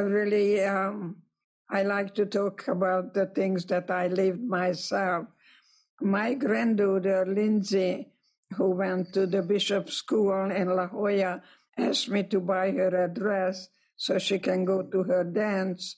really, 0.00 0.62
um, 0.64 1.16
I 1.68 1.82
like 1.82 2.14
to 2.16 2.26
talk 2.26 2.68
about 2.68 3.14
the 3.14 3.26
things 3.26 3.64
that 3.66 3.90
I 3.90 4.08
lived 4.08 4.42
myself. 4.42 5.26
My 6.00 6.34
granddaughter, 6.34 7.24
Lindsay, 7.26 8.11
who 8.52 8.70
went 8.70 9.12
to 9.14 9.26
the 9.26 9.42
bishop's 9.42 9.94
school 9.94 10.50
in 10.50 10.68
La 10.74 10.86
Jolla, 10.86 11.42
asked 11.76 12.08
me 12.08 12.22
to 12.24 12.40
buy 12.40 12.70
her 12.70 13.04
a 13.04 13.08
dress 13.08 13.68
so 13.96 14.18
she 14.18 14.38
can 14.38 14.64
go 14.64 14.82
to 14.82 15.02
her 15.04 15.24
dance. 15.24 15.96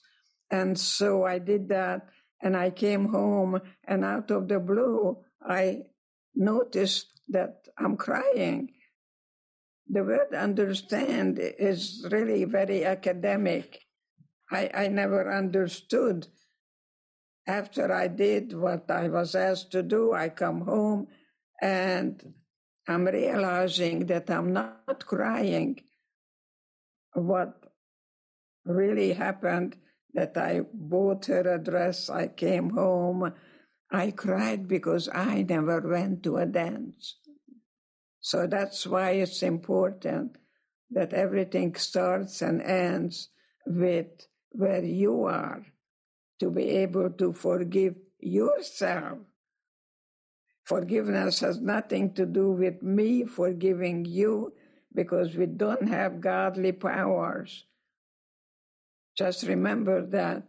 And 0.49 0.77
so 0.77 1.25
I 1.25 1.39
did 1.39 1.69
that. 1.69 2.07
And 2.41 2.55
I 2.55 2.69
came 2.69 3.09
home, 3.09 3.61
and 3.87 4.03
out 4.05 4.29
of 4.29 4.47
the 4.47 4.59
blue, 4.59 5.17
I 5.41 5.83
noticed 6.35 7.21
that 7.29 7.65
I'm 7.77 7.97
crying. 7.97 8.73
The 9.87 10.03
word 10.03 10.33
understand 10.35 11.39
is 11.39 12.05
really 12.11 12.43
very 12.43 12.85
academic. 12.85 13.79
I, 14.51 14.69
I 14.73 14.87
never 14.89 15.31
understood. 15.33 16.27
After 17.47 17.91
I 17.91 18.07
did 18.07 18.53
what 18.53 18.91
I 18.91 19.07
was 19.09 19.33
asked 19.33 19.71
to 19.71 19.81
do, 19.81 20.13
I 20.13 20.29
come 20.29 20.61
home 20.61 21.07
and 21.61 22.33
I'm 22.87 23.05
realizing 23.05 24.05
that 24.07 24.29
I'm 24.29 24.53
not 24.53 25.05
crying. 25.05 25.81
What 27.13 27.53
really 28.65 29.13
happened 29.13 29.77
that 30.13 30.37
I 30.37 30.61
bought 30.73 31.25
her 31.25 31.55
a 31.55 31.57
dress, 31.57 32.09
I 32.09 32.27
came 32.27 32.69
home, 32.69 33.33
I 33.91 34.11
cried 34.11 34.67
because 34.67 35.09
I 35.13 35.43
never 35.43 35.81
went 35.81 36.23
to 36.23 36.37
a 36.37 36.45
dance. 36.45 37.15
So 38.21 38.47
that's 38.47 38.87
why 38.87 39.11
it's 39.11 39.43
important 39.43 40.37
that 40.91 41.13
everything 41.13 41.75
starts 41.75 42.41
and 42.41 42.61
ends 42.61 43.29
with 43.65 44.27
where 44.51 44.83
you 44.83 45.25
are 45.25 45.65
to 46.39 46.49
be 46.49 46.69
able 46.69 47.09
to 47.11 47.33
forgive 47.33 47.95
yourself 48.19 49.19
Forgiveness 50.65 51.39
has 51.41 51.61
nothing 51.61 52.13
to 52.13 52.25
do 52.25 52.49
with 52.49 52.81
me 52.81 53.23
forgiving 53.23 54.03
you 54.03 54.53
because 54.93 55.35
we 55.35 55.45
don't 55.45 55.87
have 55.87 56.21
godly 56.21 56.71
powers. 56.71 57.65
Just 59.15 59.43
remember 59.43 60.03
that 60.07 60.43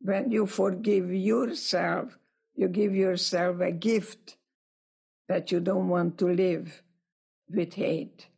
when 0.00 0.30
you 0.30 0.46
forgive 0.46 1.12
yourself, 1.12 2.16
you 2.54 2.68
give 2.68 2.94
yourself 2.94 3.60
a 3.60 3.72
gift 3.72 4.36
that 5.28 5.50
you 5.50 5.58
don't 5.58 5.88
want 5.88 6.16
to 6.18 6.26
live 6.26 6.82
with 7.50 7.74
hate. 7.74 8.28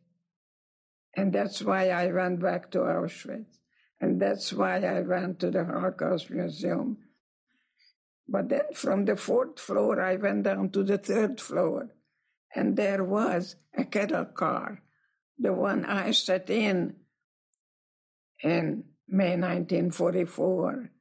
And 1.15 1.31
that's 1.31 1.61
why 1.61 1.89
I 1.89 2.07
went 2.07 2.41
back 2.41 2.71
to 2.71 2.79
Auschwitz. 2.79 3.59
And 4.01 4.19
that's 4.19 4.51
why 4.51 4.77
I 4.77 5.01
went 5.01 5.39
to 5.41 5.51
the 5.51 5.63
Holocaust 5.63 6.31
Museum 6.31 6.97
but 8.31 8.49
then 8.49 8.73
from 8.73 9.05
the 9.05 9.15
fourth 9.15 9.59
floor, 9.59 9.99
I 9.99 10.15
went 10.15 10.43
down 10.43 10.69
to 10.71 10.83
the 10.83 10.99
third 10.99 11.41
floor, 11.41 11.89
and 12.55 12.77
there 12.77 13.03
was 13.03 13.55
a 13.75 13.85
cattle 13.85 14.25
car, 14.25 14.83
the 15.39 15.53
one 15.53 15.83
I 15.85 16.11
sat 16.11 16.49
in 16.49 16.95
in 18.43 18.83
May 19.07 19.31
1944. 19.31 20.91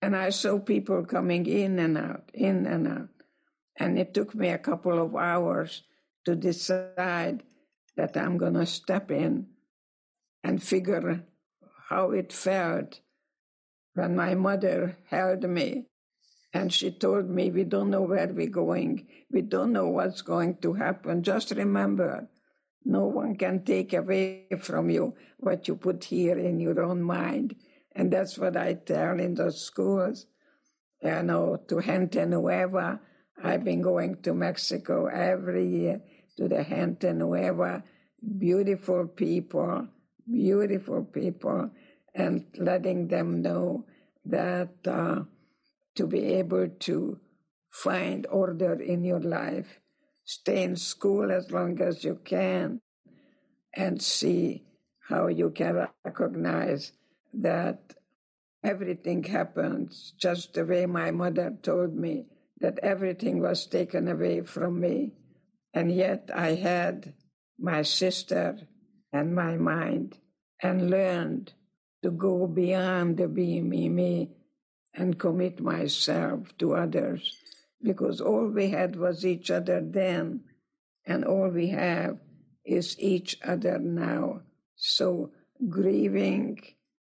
And 0.00 0.16
I 0.16 0.30
saw 0.30 0.58
people 0.58 1.04
coming 1.04 1.46
in 1.46 1.78
and 1.78 1.96
out, 1.96 2.30
in 2.34 2.66
and 2.66 2.88
out. 2.88 3.08
And 3.76 3.98
it 3.98 4.14
took 4.14 4.34
me 4.34 4.48
a 4.48 4.58
couple 4.58 5.00
of 5.00 5.14
hours 5.14 5.82
to 6.24 6.34
decide 6.34 7.44
that 7.96 8.16
I'm 8.16 8.36
going 8.38 8.54
to 8.54 8.66
step 8.66 9.10
in 9.10 9.46
and 10.42 10.62
figure 10.62 11.24
how 11.88 12.10
it 12.10 12.32
felt 12.32 13.00
when 13.94 14.16
my 14.16 14.34
mother 14.34 14.96
held 15.08 15.42
me 15.44 15.86
and 16.52 16.72
she 16.72 16.90
told 16.90 17.28
me, 17.30 17.50
We 17.50 17.64
don't 17.64 17.90
know 17.90 18.02
where 18.02 18.28
we're 18.28 18.48
going. 18.48 19.06
We 19.30 19.42
don't 19.42 19.72
know 19.72 19.88
what's 19.88 20.22
going 20.22 20.56
to 20.58 20.74
happen. 20.74 21.22
Just 21.22 21.50
remember, 21.52 22.28
no 22.84 23.06
one 23.06 23.36
can 23.36 23.64
take 23.64 23.92
away 23.94 24.46
from 24.60 24.90
you 24.90 25.14
what 25.38 25.66
you 25.68 25.76
put 25.76 26.04
here 26.04 26.38
in 26.38 26.60
your 26.60 26.82
own 26.82 27.02
mind. 27.02 27.56
And 27.94 28.12
that's 28.12 28.38
what 28.38 28.56
I 28.56 28.74
tell 28.74 29.18
in 29.18 29.34
the 29.34 29.50
schools. 29.50 30.26
You 31.02 31.22
know, 31.22 31.56
to 31.68 31.80
Gente 31.80 32.24
Nueva. 32.26 33.00
I've 33.42 33.64
been 33.64 33.82
going 33.82 34.22
to 34.22 34.34
Mexico 34.34 35.06
every 35.06 35.66
year 35.66 36.02
to 36.36 36.48
the 36.48 36.62
Gente 36.62 37.12
Nueva. 37.12 37.82
Beautiful 38.38 39.08
people, 39.08 39.88
beautiful 40.30 41.04
people, 41.04 41.70
and 42.14 42.44
letting 42.58 43.08
them 43.08 43.42
know 43.42 43.86
that. 44.26 44.70
Uh, 44.86 45.22
to 45.96 46.06
be 46.06 46.34
able 46.34 46.68
to 46.68 47.20
find 47.70 48.26
order 48.30 48.74
in 48.74 49.04
your 49.04 49.20
life, 49.20 49.80
stay 50.24 50.62
in 50.62 50.76
school 50.76 51.30
as 51.32 51.50
long 51.50 51.80
as 51.80 52.04
you 52.04 52.20
can, 52.24 52.80
and 53.74 54.00
see 54.00 54.64
how 55.08 55.26
you 55.26 55.50
can 55.50 55.88
recognize 56.04 56.92
that 57.34 57.94
everything 58.62 59.24
happens 59.24 60.12
just 60.18 60.54
the 60.54 60.64
way 60.64 60.86
my 60.86 61.10
mother 61.10 61.52
told 61.62 61.94
me 61.94 62.26
that 62.60 62.78
everything 62.82 63.40
was 63.40 63.66
taken 63.66 64.06
away 64.08 64.42
from 64.42 64.78
me. 64.80 65.12
And 65.74 65.90
yet 65.90 66.30
I 66.32 66.54
had 66.54 67.14
my 67.58 67.82
sister 67.82 68.58
and 69.12 69.34
my 69.34 69.56
mind 69.56 70.18
and 70.62 70.90
learned 70.90 71.52
to 72.02 72.10
go 72.10 72.46
beyond 72.46 73.16
the 73.16 73.28
be 73.28 73.60
me, 73.60 73.88
me 73.88 74.30
and 74.94 75.18
commit 75.18 75.60
myself 75.60 76.56
to 76.58 76.74
others 76.74 77.36
because 77.82 78.20
all 78.20 78.46
we 78.46 78.70
had 78.70 78.96
was 78.96 79.26
each 79.26 79.50
other 79.50 79.80
then, 79.84 80.42
and 81.04 81.24
all 81.24 81.48
we 81.48 81.68
have 81.68 82.18
is 82.64 82.98
each 83.00 83.38
other 83.44 83.78
now. 83.78 84.42
So, 84.76 85.32
grieving, 85.68 86.60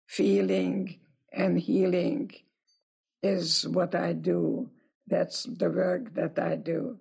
feeling, 0.07 0.99
and 1.31 1.59
healing 1.59 2.31
is 3.21 3.67
what 3.67 3.95
I 3.95 4.13
do. 4.13 4.69
That's 5.07 5.43
the 5.43 5.69
work 5.69 6.13
that 6.15 6.39
I 6.39 6.55
do. 6.55 6.99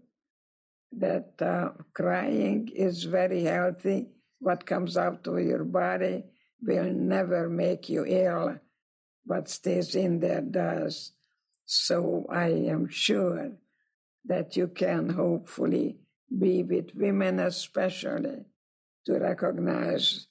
That 0.92 1.34
uh, 1.40 1.70
crying 1.94 2.70
is 2.74 3.04
very 3.04 3.44
healthy. 3.44 4.08
What 4.40 4.66
comes 4.66 4.96
out 4.96 5.26
of 5.26 5.40
your 5.40 5.64
body 5.64 6.24
will 6.60 6.92
never 6.92 7.48
make 7.48 7.88
you 7.88 8.04
ill 8.06 8.58
what 9.24 9.48
stays 9.48 9.94
in 9.94 10.20
there 10.20 10.40
does. 10.40 11.12
So 11.64 12.26
I 12.30 12.48
am 12.48 12.88
sure 12.88 13.52
that 14.24 14.56
you 14.56 14.68
can 14.68 15.10
hopefully 15.10 15.98
be 16.36 16.62
with 16.62 16.94
women, 16.94 17.40
especially, 17.40 18.44
to 19.06 19.18
recognize 19.18 20.26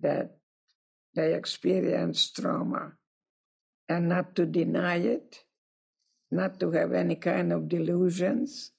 that 0.00 0.36
they 1.14 1.34
experience 1.34 2.30
trauma 2.30 2.92
and 3.88 4.08
not 4.08 4.36
to 4.36 4.46
deny 4.46 4.96
it, 4.96 5.40
not 6.30 6.60
to 6.60 6.70
have 6.70 6.92
any 6.92 7.16
kind 7.16 7.52
of 7.52 7.68
delusions 7.68 8.72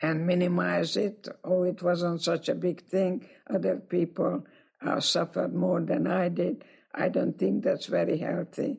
and 0.00 0.26
minimize 0.26 0.96
it. 0.96 1.28
Oh, 1.44 1.62
it 1.62 1.82
wasn't 1.82 2.22
such 2.22 2.48
a 2.48 2.54
big 2.54 2.84
thing. 2.84 3.28
Other 3.48 3.76
people 3.76 4.44
uh, 4.84 4.98
suffered 4.98 5.54
more 5.54 5.80
than 5.80 6.08
I 6.08 6.28
did. 6.28 6.64
I 6.94 7.08
don't 7.08 7.38
think 7.38 7.64
that's 7.64 7.86
very 7.86 8.18
healthy. 8.18 8.78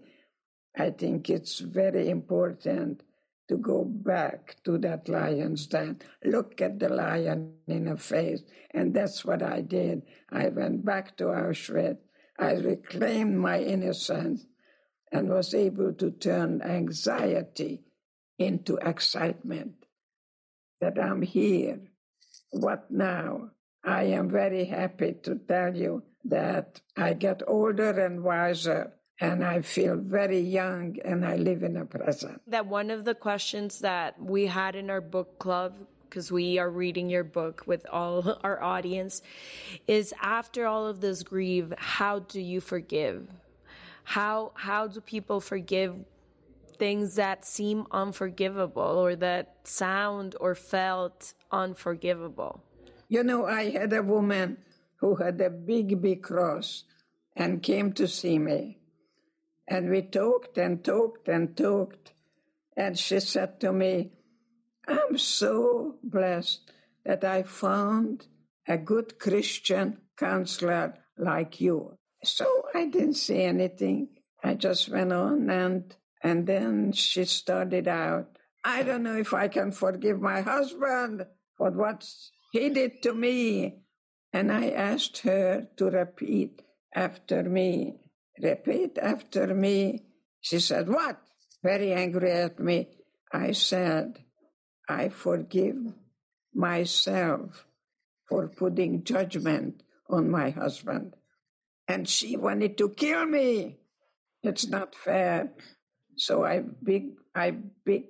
I 0.78 0.91
think 0.91 1.30
it's 1.30 1.60
very 1.60 2.10
important 2.10 3.04
to 3.49 3.58
go 3.58 3.84
back 3.84 4.56
to 4.63 4.78
that 4.80 5.10
lion's 5.10 5.67
den, 5.67 5.99
look 6.23 6.62
at 6.62 6.80
the 6.80 6.89
lion 6.89 7.56
in 7.67 7.86
the 7.86 7.97
face. 7.97 8.41
And 8.71 8.93
that's 8.93 9.26
what 9.26 9.43
I 9.43 9.62
did. 9.62 10.04
I 10.32 10.47
went 10.47 10.86
back 10.86 11.17
to 11.17 11.26
Auschwitz. 11.26 11.97
I 12.39 12.54
reclaimed 12.54 13.38
my 13.38 13.60
innocence 13.62 14.45
and 15.12 15.30
was 15.30 15.54
able 15.54 15.93
to 15.93 16.12
turn 16.12 16.62
anxiety 16.62 17.84
into 18.39 18.78
excitement 18.78 19.73
that 20.82 20.99
I'm 20.99 21.21
here. 21.21 21.80
What 22.52 22.89
now? 22.89 23.52
I 23.84 24.04
am 24.04 24.30
very 24.30 24.65
happy 24.65 25.13
to 25.23 25.36
tell 25.36 25.76
you 25.76 26.04
that 26.25 26.81
I 26.97 27.13
get 27.13 27.41
older 27.47 27.91
and 27.99 28.23
wiser 28.23 28.93
and 29.19 29.43
I 29.43 29.62
feel 29.62 29.97
very 29.97 30.39
young 30.39 30.97
and 31.05 31.25
I 31.25 31.36
live 31.36 31.63
in 31.63 31.73
the 31.73 31.86
present. 31.86 32.41
That 32.47 32.65
one 32.65 32.91
of 32.91 33.05
the 33.05 33.15
questions 33.15 33.79
that 33.79 34.21
we 34.21 34.47
had 34.47 34.75
in 34.75 34.89
our 34.89 35.01
book 35.01 35.39
club 35.39 35.75
because 36.13 36.31
we 36.31 36.59
are 36.59 36.69
reading 36.69 37.09
your 37.09 37.23
book 37.23 37.63
with 37.65 37.88
all 37.91 38.38
our 38.43 38.62
audience 38.62 39.23
is 39.88 40.13
after 40.21 40.67
all 40.67 40.86
of 40.86 41.01
this 41.01 41.23
grief 41.23 41.65
how 41.77 42.19
do 42.19 42.39
you 42.39 42.62
forgive 42.62 43.27
how 44.03 44.51
how 44.53 44.86
do 44.86 45.01
people 45.01 45.41
forgive 45.41 45.95
things 46.77 47.15
that 47.15 47.43
seem 47.43 47.88
unforgivable 47.89 48.83
or 48.83 49.15
that 49.15 49.55
sound 49.63 50.36
or 50.39 50.53
felt 50.53 51.33
unforgivable 51.51 52.62
you 53.09 53.23
know 53.23 53.47
i 53.47 53.71
had 53.71 53.91
a 53.91 54.03
woman 54.03 54.55
who 55.04 55.16
had 55.16 55.42
a 55.42 55.50
big 55.50 56.02
big 56.02 56.24
cross 56.24 56.86
and 57.36 57.62
came 57.62 57.92
to 57.92 58.08
see 58.08 58.39
me 58.39 58.78
and 59.68 59.89
we 59.89 60.02
talked 60.02 60.58
and 60.58 60.82
talked 60.82 61.28
and 61.28 61.58
talked. 61.58 62.13
And 62.78 62.98
she 62.98 63.20
said 63.20 63.60
to 63.60 63.74
me, 63.74 64.12
I'm 64.88 65.18
so 65.18 65.96
blessed 66.04 66.72
that 67.06 67.26
I 67.26 67.44
found 67.44 68.28
a 68.66 68.78
good 68.78 69.20
Christian 69.20 69.98
counselor 70.18 70.96
like 71.18 71.60
you. 71.60 71.98
So 72.24 72.46
I 72.74 72.86
didn't 72.86 73.16
say 73.16 73.44
anything. 73.44 74.08
I 74.42 74.54
just 74.54 74.89
went 74.89 75.12
on 75.12 75.50
and 75.50 75.96
and 76.22 76.48
then 76.48 76.94
she 76.94 77.26
started 77.26 77.89
out, 77.89 78.38
I 78.63 78.84
don't 78.84 79.04
know 79.04 79.18
if 79.18 79.34
I 79.34 79.50
can 79.50 79.74
forgive 79.74 80.22
my 80.22 80.39
husband 80.39 81.26
for 81.58 81.72
what 81.72 82.08
he 82.54 82.70
did 82.70 83.04
to 83.04 83.13
me. 83.13 83.84
And 84.34 84.52
I 84.52 84.69
asked 84.69 85.19
her 85.19 85.67
to 85.78 85.86
repeat 85.86 86.63
after 86.93 87.43
me. 87.43 88.00
Repeat 88.41 88.98
after 88.98 89.54
me. 89.54 90.04
She 90.41 90.60
said, 90.60 90.89
What? 90.89 91.22
Very 91.63 91.93
angry 91.93 92.32
at 92.32 92.60
me. 92.60 92.89
I 93.32 93.52
said, 93.54 94.19
I 94.89 95.10
forgive 95.10 95.78
myself 96.54 97.65
for 98.28 98.48
putting 98.48 99.04
judgment 99.04 99.84
on 100.10 100.30
my 100.30 100.50
husband. 100.50 101.15
And 101.88 102.08
she 102.10 102.36
wanted 102.36 102.78
to 102.80 102.89
kill 102.89 103.26
me. 103.26 103.78
It's 104.41 104.67
not 104.67 104.96
fair. 104.96 105.52
So 106.17 106.43
I 106.43 106.62
big 106.62 107.13
I 107.36 107.52
big 107.86 108.06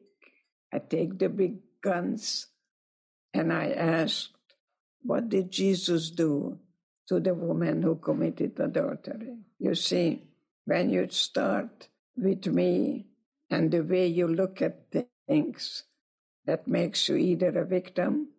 I 0.73 0.79
take 0.79 1.19
the 1.19 1.29
big 1.29 1.59
guns 1.83 2.47
and 3.33 3.53
I 3.53 3.69
asked, 3.71 4.29
What 5.03 5.29
did 5.29 5.51
Jesus 5.51 6.09
do? 6.09 6.59
to 7.07 7.19
the 7.19 7.33
woman 7.33 7.81
who 7.81 7.95
committed 7.95 8.59
adultery. 8.59 9.37
You 9.59 9.75
see, 9.75 10.23
when 10.65 10.89
you 10.89 11.07
start 11.09 11.89
with 12.15 12.47
me 12.47 13.07
and 13.49 13.71
the 13.71 13.81
way 13.81 14.07
you 14.07 14.27
look 14.27 14.61
at 14.61 14.91
things, 15.27 15.83
that 16.45 16.67
makes 16.67 17.07
you 17.07 17.15
either 17.15 17.49
a 17.59 17.65
victim 17.65 18.29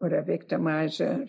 or 0.00 0.08
a 0.08 0.22
victimizer. 0.24 1.28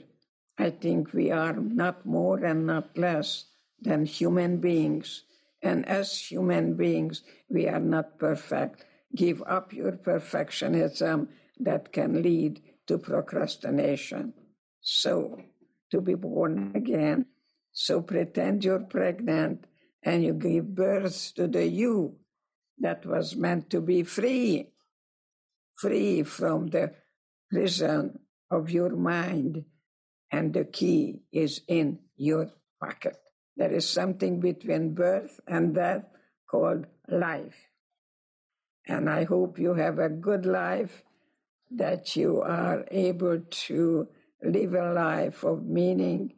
I 0.58 0.70
think 0.70 1.14
we 1.14 1.32
are 1.32 1.54
not 1.54 2.06
more 2.06 2.44
and 2.44 2.66
not 2.66 2.98
less 2.98 3.46
than 3.82 4.06
human 4.06 4.58
beings. 4.58 5.24
And 5.62 5.88
as 5.88 6.18
human 6.18 6.76
beings, 6.76 7.24
we 7.50 7.68
are 7.68 7.80
not 7.80 8.18
perfect. 8.20 8.86
Give 9.16 9.44
up 9.46 9.74
your 9.74 9.94
perfectionism 9.94 11.28
that 11.60 11.92
can 11.92 12.22
lead 12.22 12.62
to 12.88 12.98
procrastination. 12.98 14.34
So, 14.88 15.42
to 15.90 16.00
be 16.00 16.14
born 16.14 16.74
again. 16.76 17.26
So 17.72 18.02
pretend 18.02 18.64
you're 18.64 18.86
pregnant 18.86 19.66
and 20.04 20.24
you 20.24 20.34
give 20.34 20.76
birth 20.76 21.34
to 21.36 21.48
the 21.48 21.68
you 21.68 22.18
that 22.80 23.06
was 23.06 23.36
meant 23.36 23.72
to 23.72 23.82
be 23.82 24.04
free, 24.04 24.70
free 25.74 26.22
from 26.22 26.68
the 26.68 26.94
prison 27.50 28.20
of 28.52 28.70
your 28.70 28.96
mind. 28.96 29.66
And 30.32 30.54
the 30.54 30.66
key 30.66 31.22
is 31.32 31.62
in 31.68 32.00
your 32.16 32.52
pocket. 32.80 33.18
There 33.58 33.72
is 33.72 33.90
something 33.90 34.40
between 34.40 34.94
birth 34.94 35.40
and 35.48 35.74
death 35.74 36.06
called 36.50 36.86
life. 37.08 37.56
And 38.88 39.10
I 39.10 39.24
hope 39.24 39.58
you 39.58 39.74
have 39.74 39.98
a 39.98 40.10
good 40.10 40.46
life, 40.46 41.04
that 41.72 42.16
you 42.16 42.42
are 42.42 42.86
able 42.92 43.40
to 43.40 44.08
live 44.46 44.74
a 44.74 44.94
life 44.94 45.44
of 45.44 45.66
meaning 45.66 46.34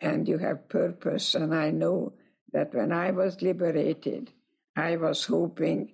and 0.00 0.28
you 0.28 0.38
have 0.38 0.68
purpose. 0.68 1.34
And 1.34 1.54
I 1.54 1.70
know 1.70 2.14
that 2.52 2.74
when 2.74 2.92
I 2.92 3.10
was 3.10 3.42
liberated, 3.42 4.32
I 4.76 4.96
was 4.96 5.24
hoping 5.24 5.92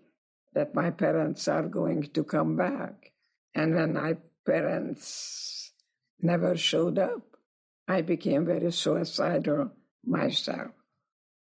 that 0.55 0.75
my 0.75 0.91
parents 0.91 1.49
are 1.49 1.69
going 1.69 2.05
to 2.05 2.25
come 2.25 2.57
back. 2.57 3.13
And 3.55 3.75
when 3.75 3.95
my 3.95 4.17
parents 4.47 5.73
never 6.21 6.57
showed 6.57 6.99
up, 6.99 7.37
I 7.89 8.03
became 8.03 8.47
very 8.47 8.73
suicidal 8.73 9.73
myself. 10.05 10.73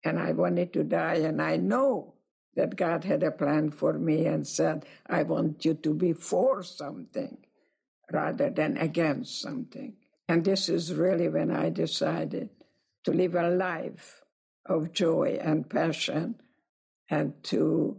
And 0.05 0.19
I 0.19 0.33
wanted 0.33 0.73
to 0.75 0.85
die. 0.85 1.17
And 1.17 1.41
I 1.41 1.57
know 1.57 2.15
that 2.55 2.77
God 2.77 3.05
had 3.05 3.23
a 3.23 3.31
plan 3.31 3.71
for 3.71 3.95
me 3.95 4.27
and 4.27 4.47
said, 4.47 4.85
I 5.07 5.23
want 5.23 5.65
you 5.65 5.75
to 5.75 5.95
be 5.95 6.13
for 6.13 6.63
something 6.63 7.39
rather 8.11 8.51
than 8.51 8.77
against 8.77 9.41
something. 9.41 9.95
And 10.29 10.45
this 10.45 10.69
is 10.69 10.95
really 10.95 11.29
when 11.29 11.51
I 11.51 11.71
decided 11.71 12.51
to 13.05 13.13
live 13.13 13.35
a 13.35 13.51
life 13.51 14.23
of 14.67 14.93
joy 14.93 15.39
and 15.43 15.69
passion 15.69 16.37
and 17.11 17.35
to 17.45 17.97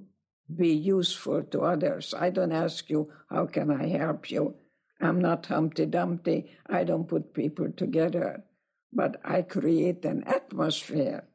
be 0.54 0.70
useful 0.70 1.44
to 1.44 1.62
others. 1.62 2.14
I 2.18 2.30
don't 2.30 2.52
ask 2.52 2.90
you, 2.90 3.12
how 3.30 3.46
can 3.48 3.72
I 3.72 3.88
help 3.88 4.32
you? 4.32 4.56
I'm 5.02 5.20
not 5.20 5.46
Humpty 5.48 5.86
Dumpty. 5.86 6.52
I 6.68 6.84
don't 6.84 7.08
put 7.08 7.34
people 7.34 7.72
together, 7.76 8.44
but 8.92 9.20
I 9.24 9.42
create 9.42 10.06
an 10.06 10.24
atmosphere 10.24 11.26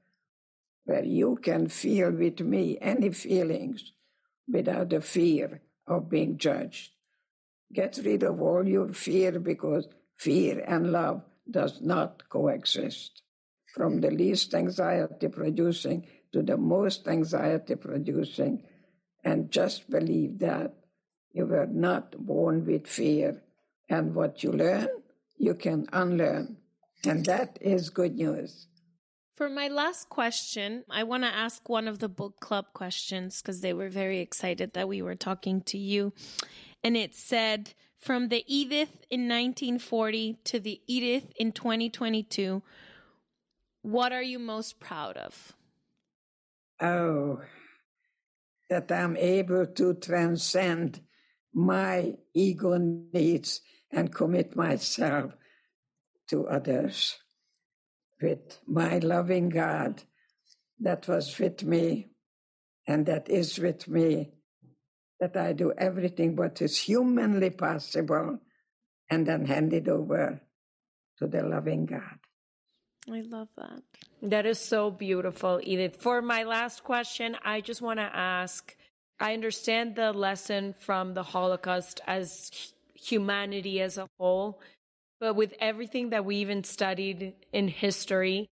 where 0.85 1.04
you 1.04 1.38
can 1.42 1.68
feel 1.68 2.11
with 2.11 2.40
me 2.40 2.78
any 2.81 3.11
feelings 3.11 3.92
without 4.50 4.88
the 4.88 5.02
fear 5.02 5.61
of 5.87 6.09
being 6.09 6.38
judged. 6.38 6.92
Get 7.72 8.00
rid 8.04 8.22
of 8.22 8.40
all 8.40 8.66
your 8.66 8.88
fear 8.88 9.38
because 9.38 9.87
fear 10.16 10.64
and 10.66 10.92
love 10.92 11.22
does 11.50 11.81
not 11.81 12.28
coexist. 12.28 13.22
From 13.74 14.00
the 14.00 14.11
least 14.11 14.54
anxiety 14.54 15.28
producing 15.28 16.07
to 16.32 16.42
the 16.42 16.57
most 16.57 17.09
anxiety 17.09 17.74
producing, 17.74 18.62
and 19.24 19.51
just 19.51 19.90
believe 19.90 20.38
that 20.38 20.74
you 21.32 21.47
were 21.47 21.66
not 21.66 22.16
born 22.18 22.64
with 22.66 22.86
fear. 22.86 23.42
And 23.88 24.14
what 24.14 24.42
you 24.42 24.53
learn, 24.53 24.88
you 25.36 25.55
can 25.55 25.86
unlearn. 25.92 26.59
And 27.07 27.24
that 27.26 27.59
is 27.61 27.90
good 27.90 28.16
news. 28.16 28.66
For 29.36 29.49
my 29.49 29.68
last 29.68 30.09
question, 30.09 30.84
I 30.90 31.05
want 31.05 31.22
to 31.22 31.28
ask 31.28 31.68
one 31.68 31.86
of 31.86 32.01
the 32.01 32.09
book 32.09 32.40
club 32.40 32.66
questions 32.74 33.40
because 33.40 33.61
they 33.61 33.72
were 33.72 33.88
very 33.88 34.18
excited 34.18 34.72
that 34.74 34.88
we 34.88 35.01
were 35.01 35.14
talking 35.14 35.62
to 35.62 35.78
you 35.78 36.12
and 36.83 36.97
it 36.97 37.14
said 37.14 37.74
from 37.99 38.29
the 38.29 38.45
Edith 38.47 39.05
in 39.11 39.22
1940 39.22 40.39
to 40.45 40.61
the 40.61 40.81
Edith 40.87 41.33
in 41.37 41.53
2022, 41.53 42.62
what 43.83 44.12
are 44.12 44.22
you 44.22 44.39
most 44.39 44.79
proud 44.79 45.16
of? 45.16 45.53
Oh, 46.81 47.41
that 48.70 48.93
I'm 48.93 49.16
able 49.16 49.66
to 49.66 49.95
transcend 49.95 51.01
my 51.53 52.14
ego 52.35 52.76
needs 52.79 53.61
and 53.91 54.14
commit 54.14 54.55
myself 54.55 55.33
to 56.29 56.47
others 56.47 57.16
with 58.20 58.59
my 58.66 58.99
loving 58.99 59.49
God 59.49 60.03
that 60.81 61.09
was 61.09 61.39
with 61.39 61.64
me 61.64 62.09
and 62.87 63.07
that 63.07 63.29
is 63.29 63.59
with 63.59 63.89
me, 63.89 64.31
that 65.20 65.36
I 65.36 65.52
do 65.52 65.72
everything 65.76 66.36
what 66.36 66.62
is 66.62 66.78
humanly 66.78 67.50
possible 67.50 68.38
and 69.10 69.26
then 69.26 69.46
hand 69.46 69.72
it 69.72 69.88
over 69.88 70.40
to 71.18 71.26
the 71.26 71.42
loving 71.42 71.86
God. 71.86 72.18
I 73.10 73.22
love 73.22 73.48
that. 73.56 73.82
That 74.22 74.46
is 74.46 74.58
so 74.58 74.90
beautiful, 74.90 75.60
Edith. 75.62 75.96
For 76.00 76.20
my 76.20 76.44
last 76.44 76.84
question, 76.84 77.36
I 77.42 77.60
just 77.60 77.80
want 77.80 77.98
to 77.98 78.10
ask 78.14 78.76
I 79.20 79.34
understand 79.34 79.96
the 79.96 80.12
lesson 80.12 80.74
from 80.78 81.14
the 81.14 81.24
Holocaust 81.24 82.00
as 82.06 82.72
humanity 82.94 83.80
as 83.80 83.98
a 83.98 84.08
whole, 84.18 84.60
but 85.18 85.34
with 85.34 85.54
everything 85.60 86.10
that 86.10 86.24
we 86.24 86.36
even 86.36 86.62
studied 86.62 87.34
in 87.52 87.66
history, 87.66 88.48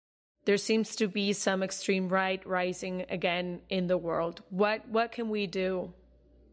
there 0.47 0.57
seems 0.57 0.97
to 0.97 1.09
be 1.09 1.35
some 1.35 1.63
extreme 1.63 2.09
right 2.09 2.45
rising 2.47 3.05
again 3.11 3.61
in 3.69 3.89
the 3.89 3.99
world. 3.99 4.43
What 4.49 4.89
what 4.89 5.13
can 5.13 5.29
we 5.29 5.47
do 5.47 5.93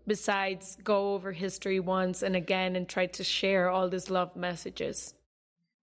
besides 0.08 0.78
go 0.84 1.14
over 1.14 1.32
history 1.32 1.80
once 1.80 2.22
and 2.22 2.36
again 2.36 2.76
and 2.76 2.88
try 2.88 3.06
to 3.08 3.24
share 3.24 3.70
all 3.70 3.90
these 3.90 4.10
love 4.10 4.36
messages? 4.36 5.14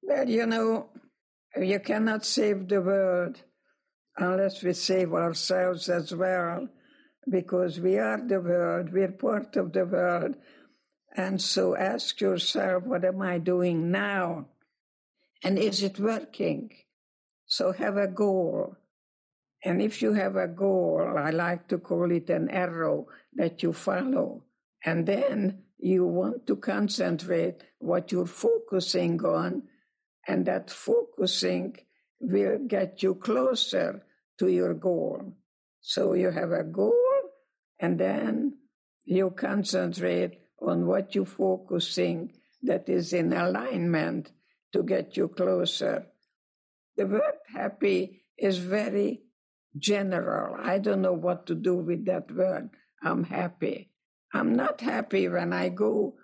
Well, 0.03 0.29
you 0.29 0.47
know, 0.47 0.89
you 1.57 1.81
cannot 1.81 2.25
save 2.25 2.69
the 2.69 2.81
world 2.81 3.43
unless 4.17 4.63
we 4.63 4.73
save 4.73 5.13
ourselves 5.13 5.89
as 5.89 6.15
well, 6.15 6.69
because 7.31 7.81
we 7.81 7.99
are 7.99 8.21
the 8.27 8.41
world, 8.41 8.93
we're 8.93 9.13
part 9.13 9.57
of 9.57 9.73
the 9.73 9.87
world. 9.87 10.35
And 11.17 11.41
so 11.41 11.77
ask 11.77 12.21
yourself, 12.21 12.85
what 12.85 13.05
am 13.05 13.23
I 13.23 13.39
doing 13.39 13.91
now? 13.91 14.47
And 15.45 15.59
is 15.59 15.83
it 15.83 15.99
working? 15.99 16.71
So 17.47 17.73
have 17.73 17.97
a 17.97 18.09
goal. 18.09 18.77
And 19.65 19.81
if 19.81 20.03
you 20.03 20.13
have 20.13 20.37
a 20.37 20.49
goal, 20.49 21.15
I 21.17 21.31
like 21.31 21.69
to 21.69 21.79
call 21.79 22.11
it 22.11 22.31
an 22.31 22.51
arrow 22.51 23.07
that 23.35 23.63
you 23.63 23.73
follow. 23.73 24.45
And 24.85 25.07
then 25.07 25.63
you 25.79 26.05
want 26.05 26.47
to 26.49 26.57
concentrate 26.57 27.63
what 27.79 28.11
you're 28.11 28.27
focusing 28.27 29.25
on, 29.25 29.63
and 30.27 30.47
that 30.47 30.71
focusing 30.71 31.77
will 32.21 32.59
get 32.67 33.03
you 33.03 33.15
closer 33.17 34.05
to 34.39 34.49
your 34.49 34.75
goal. 34.75 35.33
So 35.81 36.15
you 36.15 36.31
have 36.31 36.53
a 36.53 36.65
goal, 36.65 36.95
and 37.79 37.99
then 37.99 38.59
you 39.05 39.31
concentrate 39.31 40.39
on 40.61 40.87
what 40.87 41.15
you're 41.15 41.27
focusing 41.27 42.33
that 42.63 42.89
is 42.89 43.13
in 43.13 43.33
alignment 43.33 44.31
to 44.73 44.83
get 44.85 45.17
you 45.17 45.29
closer. 45.29 46.07
The 46.97 47.07
word 47.07 47.39
happy 47.53 48.23
is 48.39 48.59
very 48.59 49.23
general. 49.79 50.57
I 50.61 50.79
don't 50.79 51.03
know 51.03 51.13
what 51.13 51.47
to 51.47 51.55
do 51.55 51.77
with 51.77 52.07
that 52.07 52.31
word. 52.31 52.71
I'm 53.03 53.25
happy. 53.25 53.91
I'm 54.33 54.55
not 54.55 54.81
happy 54.81 55.29
when 55.29 55.53
I 55.53 55.69
go 55.69 56.15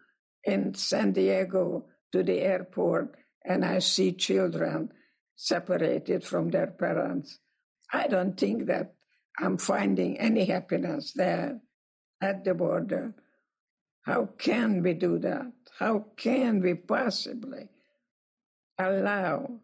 in 0.44 0.74
San 0.74 1.12
Diego 1.12 1.86
to 2.12 2.22
the 2.22 2.40
airport 2.40 3.16
and 3.44 3.64
I 3.64 3.80
see 3.80 4.12
children 4.12 4.90
separated 5.36 6.24
from 6.24 6.51
their 6.51 6.68
parents. 6.68 7.38
I 7.92 8.07
don't 8.07 8.38
think 8.38 8.66
that 8.66 8.94
I'm 9.38 9.59
finding 9.59 10.18
any 10.18 10.44
happiness 10.46 11.12
there 11.14 11.61
at 12.20 12.44
the 12.44 12.55
border. 12.55 13.14
How 14.03 14.26
can 14.38 14.82
we 14.82 14.94
do 14.94 15.18
that? 15.20 15.53
How 15.78 16.07
can 16.16 16.61
we 16.61 16.74
possibly 16.74 17.68
allow 18.78 19.61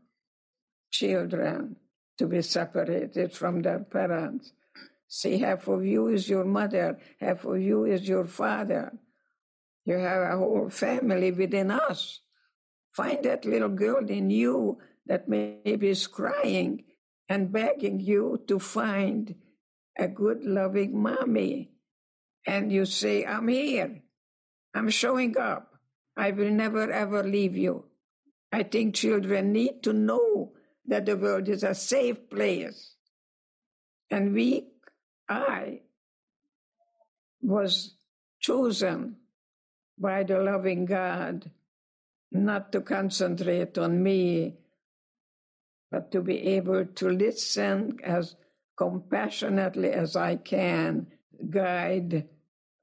children 0.90 1.76
to 2.18 2.26
be 2.26 2.42
separated 2.42 3.32
from 3.32 3.62
their 3.62 3.80
parents? 3.80 4.52
See, 5.08 5.38
half 5.38 5.68
of 5.68 5.84
you 5.84 6.08
is 6.08 6.28
your 6.28 6.44
mother, 6.44 6.98
half 7.20 7.44
of 7.44 7.60
you 7.60 7.84
is 7.84 8.08
your 8.08 8.26
father. 8.26 8.92
You 9.84 9.98
have 9.98 10.22
a 10.22 10.36
whole 10.38 10.70
family 10.70 11.30
within 11.30 11.70
us. 11.70 12.20
Find 12.92 13.24
that 13.24 13.44
little 13.44 13.68
girl 13.68 14.08
in 14.08 14.30
you 14.30 14.78
that 15.06 15.28
maybe 15.28 15.88
is 15.88 16.06
crying 16.06 16.84
and 17.28 17.52
begging 17.52 18.00
you 18.00 18.42
to 18.48 18.58
find 18.58 19.34
a 19.98 20.08
good, 20.08 20.44
loving 20.44 21.00
mommy. 21.00 21.72
And 22.46 22.72
you 22.72 22.84
say, 22.84 23.24
I'm 23.24 23.48
here. 23.48 24.02
I'm 24.74 24.90
showing 24.90 25.36
up. 25.38 25.74
I 26.16 26.30
will 26.30 26.50
never, 26.50 26.90
ever 26.90 27.22
leave 27.22 27.56
you. 27.56 27.86
I 28.52 28.62
think 28.62 28.94
children 28.94 29.52
need 29.52 29.82
to 29.82 29.92
know 29.92 30.53
that 30.86 31.06
the 31.06 31.16
world 31.16 31.48
is 31.48 31.62
a 31.62 31.74
safe 31.74 32.28
place. 32.28 32.94
And 34.10 34.34
we, 34.34 34.68
I, 35.28 35.80
was 37.40 37.94
chosen 38.40 39.16
by 39.98 40.22
the 40.22 40.38
loving 40.38 40.84
God 40.84 41.50
not 42.32 42.72
to 42.72 42.80
concentrate 42.80 43.78
on 43.78 44.02
me, 44.02 44.56
but 45.90 46.10
to 46.10 46.20
be 46.20 46.38
able 46.56 46.84
to 46.84 47.08
listen 47.08 47.98
as 48.02 48.34
compassionately 48.76 49.90
as 49.90 50.16
I 50.16 50.36
can, 50.36 51.06
guide. 51.48 52.28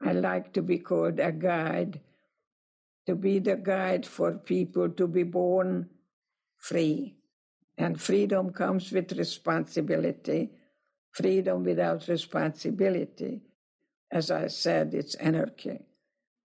I 0.01 0.13
like 0.13 0.53
to 0.53 0.61
be 0.61 0.79
called 0.79 1.19
a 1.19 1.31
guide, 1.31 1.99
to 3.05 3.15
be 3.15 3.39
the 3.39 3.57
guide 3.57 4.05
for 4.05 4.33
people 4.33 4.89
to 4.89 5.07
be 5.07 5.23
born 5.23 5.89
free. 6.57 7.17
And 7.81 7.99
freedom 7.99 8.51
comes 8.51 8.91
with 8.91 9.11
responsibility. 9.13 10.51
Freedom 11.13 11.63
without 11.63 12.07
responsibility, 12.07 13.41
as 14.11 14.29
I 14.29 14.47
said, 14.47 14.93
it's 14.93 15.15
anarchy. 15.15 15.79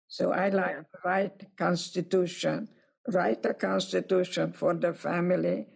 So 0.09 0.33
I 0.33 0.49
like 0.49 0.79
to 0.79 0.99
write 1.05 1.57
constitution, 1.59 2.69
write 3.09 3.45
a 3.45 3.53
constitution 3.53 4.55
for 4.55 4.73
the 4.73 4.95
family. 4.95 5.67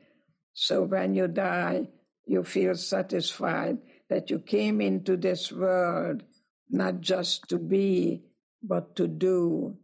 So 0.54 0.84
when 0.84 1.14
you 1.14 1.28
die, 1.28 1.88
you 2.26 2.42
feel 2.42 2.74
satisfied 2.74 3.78
that 4.08 4.30
you 4.30 4.38
came 4.38 4.80
into 4.80 5.18
this 5.18 5.52
world 5.52 6.22
not 6.70 7.02
just 7.02 7.48
to 7.50 7.58
be, 7.58 8.22
but 8.62 8.96
to 8.96 9.06
do, 9.06 9.76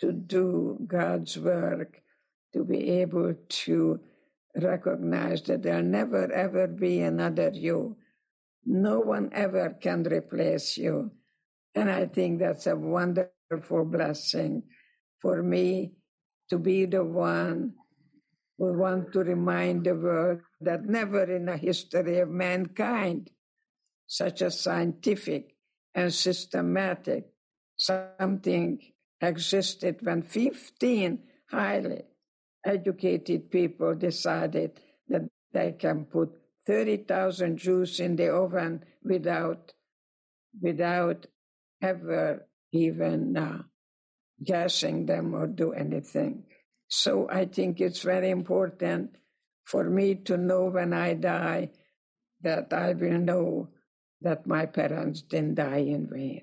to 0.00 0.12
do 0.12 0.78
God's 0.86 1.38
work, 1.38 2.02
to 2.52 2.62
be 2.62 2.90
able 3.00 3.34
to 3.64 4.00
recognize 4.56 5.42
that 5.42 5.62
there'll 5.62 5.82
never 5.82 6.30
ever 6.32 6.66
be 6.66 7.00
another 7.00 7.50
you. 7.52 7.96
No 8.64 9.00
one 9.00 9.30
ever 9.32 9.76
can 9.80 10.04
replace 10.04 10.76
you. 10.76 11.10
And 11.74 11.90
I 11.90 12.06
think 12.06 12.38
that's 12.38 12.66
a 12.66 12.76
wonderful 12.76 13.84
blessing 13.84 14.62
for 15.20 15.42
me 15.42 15.92
to 16.50 16.58
be 16.58 16.86
the 16.86 17.04
one 17.04 17.74
who 18.58 18.78
want 18.78 19.12
to 19.12 19.20
remind 19.20 19.84
the 19.84 19.94
world 19.94 20.40
that 20.60 20.84
never 20.84 21.24
in 21.24 21.46
the 21.46 21.56
history 21.56 22.20
of 22.20 22.28
mankind 22.28 23.30
such 24.06 24.42
a 24.42 24.50
scientific 24.50 25.56
and 25.94 26.12
systematic 26.12 27.24
something 27.76 28.78
existed 29.20 29.98
when 30.02 30.22
15 30.22 31.18
highly 31.50 32.02
educated 32.64 33.50
people 33.50 33.94
decided 33.94 34.80
that 35.08 35.22
they 35.52 35.72
can 35.72 36.04
put 36.04 36.32
30,000 36.66 37.58
Jews 37.58 38.00
in 38.00 38.16
the 38.16 38.32
oven 38.32 38.84
without, 39.02 39.72
without 40.60 41.26
ever 41.82 42.46
even 42.72 43.36
uh, 43.36 43.62
gassing 44.42 45.06
them 45.06 45.34
or 45.34 45.46
do 45.46 45.72
anything. 45.72 46.44
So 46.88 47.28
I 47.30 47.46
think 47.46 47.80
it's 47.80 48.02
very 48.02 48.30
important 48.30 49.16
for 49.64 49.84
me 49.84 50.14
to 50.26 50.36
know 50.36 50.66
when 50.66 50.92
I 50.92 51.14
die 51.14 51.70
that 52.42 52.72
I 52.72 52.92
will 52.92 53.18
know 53.18 53.68
that 54.20 54.46
my 54.46 54.66
parents 54.66 55.22
didn't 55.22 55.56
die 55.56 55.78
in 55.78 56.08
vain. 56.10 56.42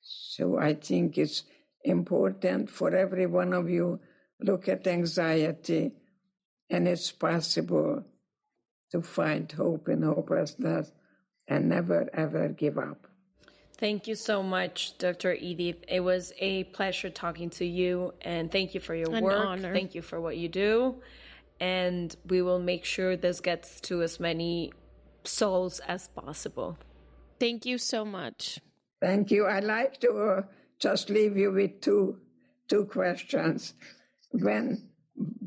So 0.00 0.58
I 0.58 0.74
think 0.74 1.18
it's 1.18 1.44
important 1.84 2.70
for 2.70 2.94
every 2.94 3.26
one 3.26 3.52
of 3.52 3.68
you 3.68 4.00
look 4.40 4.68
at 4.68 4.86
anxiety 4.86 5.92
and 6.70 6.86
it's 6.86 7.10
possible 7.12 8.04
to 8.90 9.02
find 9.02 9.50
hope 9.52 9.88
in 9.88 10.02
hopelessness 10.02 10.92
and 11.46 11.68
never 11.68 12.08
ever 12.12 12.48
give 12.48 12.78
up. 12.78 13.06
Thank 13.78 14.08
you 14.08 14.16
so 14.16 14.42
much, 14.42 14.98
Dr. 14.98 15.34
Edith. 15.34 15.84
It 15.86 16.00
was 16.00 16.32
a 16.40 16.64
pleasure 16.64 17.10
talking 17.10 17.48
to 17.50 17.64
you, 17.64 18.12
and 18.22 18.50
thank 18.50 18.74
you 18.74 18.80
for 18.80 18.92
your 18.94 19.14
An 19.14 19.22
work. 19.22 19.38
honor. 19.38 19.72
Thank 19.72 19.94
you 19.94 20.02
for 20.02 20.20
what 20.20 20.36
you 20.36 20.48
do. 20.48 20.96
And 21.60 22.14
we 22.26 22.42
will 22.42 22.58
make 22.58 22.84
sure 22.84 23.16
this 23.16 23.40
gets 23.40 23.80
to 23.82 24.02
as 24.02 24.18
many 24.18 24.72
souls 25.22 25.80
as 25.86 26.08
possible. 26.08 26.76
Thank 27.38 27.66
you 27.66 27.78
so 27.78 28.04
much. 28.04 28.58
Thank 29.00 29.30
you. 29.30 29.46
I'd 29.46 29.62
like 29.62 30.00
to 30.00 30.10
uh, 30.12 30.42
just 30.80 31.08
leave 31.08 31.36
you 31.36 31.52
with 31.52 31.80
two 31.80 32.18
two 32.68 32.84
questions. 32.84 33.74
When 34.30 34.88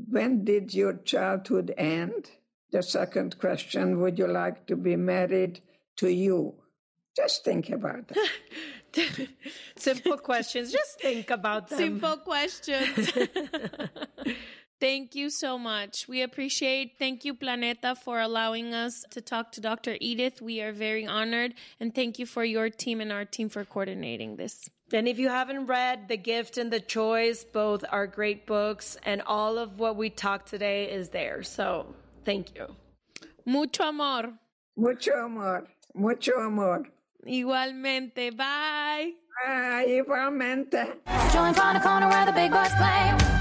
when 0.09 0.43
did 0.43 0.73
your 0.73 0.93
childhood 0.93 1.73
end? 1.77 2.31
The 2.71 2.83
second 2.83 3.37
question, 3.37 3.99
would 3.99 4.17
you 4.17 4.27
like 4.27 4.65
to 4.67 4.75
be 4.75 4.95
married 4.95 5.59
to 5.97 6.09
you? 6.09 6.55
Just 7.15 7.43
think 7.43 7.69
about 7.69 8.07
that. 8.07 9.27
Simple 9.75 10.17
questions. 10.17 10.71
Just 10.71 10.99
think 11.01 11.29
about 11.29 11.67
them. 11.67 11.79
Simple 11.79 12.17
questions. 12.17 13.11
Thank 14.79 15.13
you 15.13 15.29
so 15.29 15.59
much. 15.59 16.07
We 16.07 16.23
appreciate. 16.23 16.97
Thank 16.97 17.23
you, 17.23 17.35
Planeta, 17.35 17.95
for 17.95 18.19
allowing 18.19 18.73
us 18.73 19.05
to 19.11 19.21
talk 19.21 19.51
to 19.51 19.61
Dr. 19.61 19.95
Edith. 20.01 20.41
We 20.41 20.59
are 20.61 20.71
very 20.71 21.05
honored. 21.05 21.53
And 21.79 21.93
thank 21.93 22.17
you 22.17 22.25
for 22.25 22.43
your 22.43 22.69
team 22.71 22.99
and 22.99 23.11
our 23.11 23.23
team 23.23 23.47
for 23.47 23.63
coordinating 23.63 24.37
this. 24.37 24.69
And 24.93 25.07
if 25.07 25.17
you 25.17 25.29
haven't 25.29 25.67
read 25.67 26.07
The 26.07 26.17
Gift 26.17 26.57
and 26.57 26.71
the 26.71 26.79
Choice, 26.79 27.43
both 27.43 27.85
are 27.89 28.07
great 28.07 28.45
books, 28.45 28.97
and 29.03 29.21
all 29.25 29.57
of 29.57 29.79
what 29.79 29.95
we 29.95 30.09
talked 30.09 30.49
today 30.49 30.91
is 30.91 31.09
there. 31.09 31.43
So 31.43 31.95
thank 32.25 32.55
you. 32.55 32.75
Mucho 33.45 33.85
amor. 33.85 34.33
Mucho 34.75 35.25
amor. 35.25 35.67
Mucho 35.95 36.33
amor. 36.39 36.83
Igualmente. 37.25 38.35
Bye. 38.35 39.11
Bye. 39.45 39.85
Igualmente. 39.87 40.97
Join 41.31 41.53
Corner 41.53 41.79
Corner 41.79 42.09
where 42.09 42.25
the 42.25 42.33
big 42.33 42.51
boys 42.51 42.73
play. 42.75 43.40